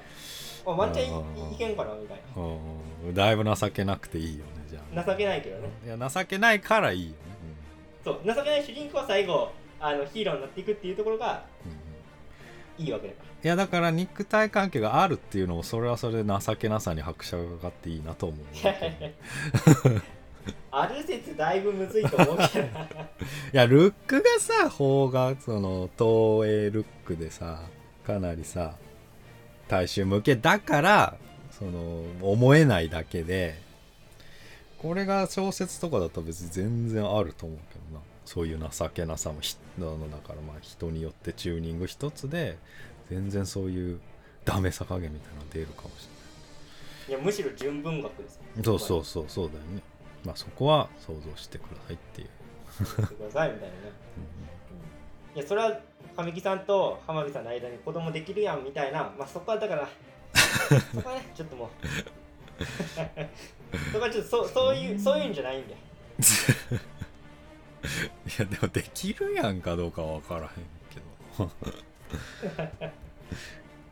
[0.65, 4.97] あワンチャンいいけんかなみたいうんだいぶ情けなくていいよねじゃあ。
[4.97, 5.69] な情けないけどね。
[5.85, 7.17] いや情けないからいいよね、
[8.05, 9.51] そう情けない主人公は最後
[9.81, 12.87] あのヒーローになっていくっていうところがうんうん。
[12.87, 18.65] いいわけだかいやだから肉体関係があるっていうのもそれはそれで情けなさに拍車がかかっていいなと思う。
[18.65, 18.73] ら
[20.71, 22.81] ある説だいぶむずいと思うけどな。
[22.85, 22.89] い
[23.53, 27.63] やルックがさ邦がその東映ルックでさ
[28.07, 28.77] かなりさ
[29.69, 31.17] 大衆向けだから
[31.51, 33.61] その思えないだけで
[34.79, 38.03] これが小説とかだと別に全然あると思うけどな。
[38.25, 42.57] そういう情けなさもひあのだからまあ人によってチューニング一つで
[43.11, 44.01] 全然そういう
[44.45, 46.13] ダメさ加減みたいなのが出るかもしれない。
[47.09, 49.83] いやむしろ純文学ですそうそうそうそうだよね
[50.25, 52.29] まあそこは想像してくださいっていう、
[52.97, 53.93] 言ってくださいみたいなね。
[55.35, 55.81] いやそれは
[56.15, 59.13] 神木さんと浜辺さんの間に子供できるやんみたいな。
[59.19, 59.89] まあそこはだから
[60.95, 61.69] そこはねちょっともう。
[63.93, 65.75] そこはちょっとそうそういうそういうんじゃないんで。
[65.75, 65.77] い
[68.39, 70.49] やでもできるやんかどうかは分からへん
[70.91, 71.51] けど。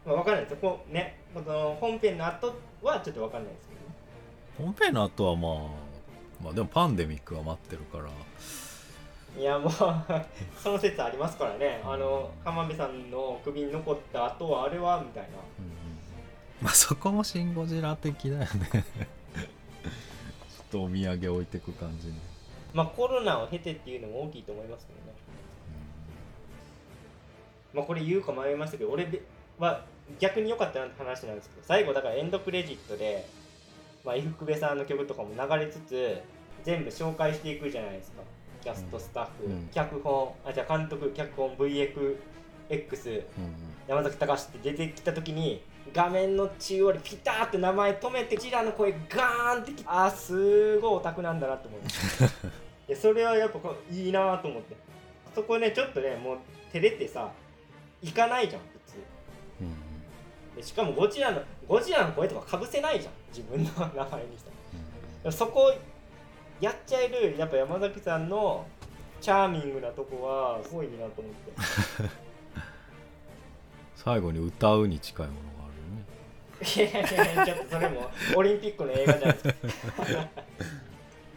[0.04, 0.56] まあ分かんないです。
[0.56, 3.94] ここねこの本編の後はちょっと分かんないですけどね。
[4.58, 5.89] 本編の後はまあ
[6.42, 8.10] まあでもパンデミックが待ってるから。
[9.38, 9.72] いやもう
[10.60, 11.80] その説ありますからね。
[11.84, 15.28] あの浜辺さんの首に残った後はあれはみたいな。
[15.58, 15.72] うんうん。
[16.62, 18.48] まあそこもシン・ゴジラ的だよね。
[18.72, 18.84] ちょっ
[20.70, 22.14] とお土産置いてく感じね、
[22.72, 25.14] まあコロナを経てっていうのも大きいと思いますけどね。
[27.72, 29.08] まあこれ言うか迷いましたけど俺
[29.58, 29.84] は
[30.18, 33.26] 逆に良かったなって話なんですけど最後だからエンドクレジットで、
[34.04, 36.18] まあ、伊福部さんの曲とかも流れつつ
[36.64, 38.22] 全部紹介していくじゃないですか。
[38.62, 39.68] キャストスタッフ、うん。
[39.72, 41.90] 脚本あじゃあ監督脚本 VFX
[43.38, 43.54] うんうん。
[43.88, 52.30] 山崎隆って出てきた時に画面の中央でピターって名前止めてジラの声ガーンってきあーすごいオタクなんだなと思いましたい
[52.88, 54.76] やそれはやっぱこういいなと思って。
[55.34, 56.38] そこねちょっとねもう
[56.72, 57.32] 照れてさ
[58.02, 58.62] 行かないじゃん
[60.56, 63.12] でしかもゴジラのゴジラの声とかかぶせないじゃん。
[63.28, 65.22] 自分の名前にさうん。
[65.22, 65.72] でもそこ
[66.60, 68.66] やっちゃえるやっぱ山崎さんの
[69.20, 71.52] チャーミングなとこはすごいなと思って。
[73.96, 75.68] 最後に歌うに近いものがあ
[76.78, 77.04] るよね。
[77.04, 80.28] いやいやいやちょっとそれもオリンピックの映画じゃないですか。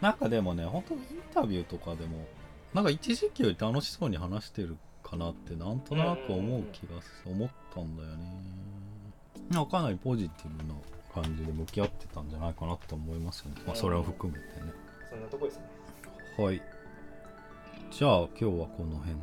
[0.00, 2.26] なんかでもね本当にインタビューとかでも
[2.74, 8.24] なんか一時期より楽しそうに話してるかなってなんとなく思う気がす思ったんだよね
[9.50, 9.64] なん。
[9.66, 10.74] かかなりポジティブな
[11.14, 14.72] 感じで向き合ってたんじゃないかなって思いますよね、まあ、それを含めてね。
[15.10, 15.64] そんなとこですね。
[16.38, 16.60] はい。
[17.90, 19.20] じゃあ今日はこの辺で、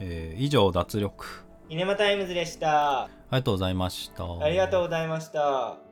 [0.00, 1.44] えー以上脱力。
[1.68, 3.04] シネマタイムズでした。
[3.04, 4.24] ありがとうございました。
[4.24, 5.91] ありがとうございました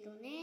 [0.00, 0.39] どね。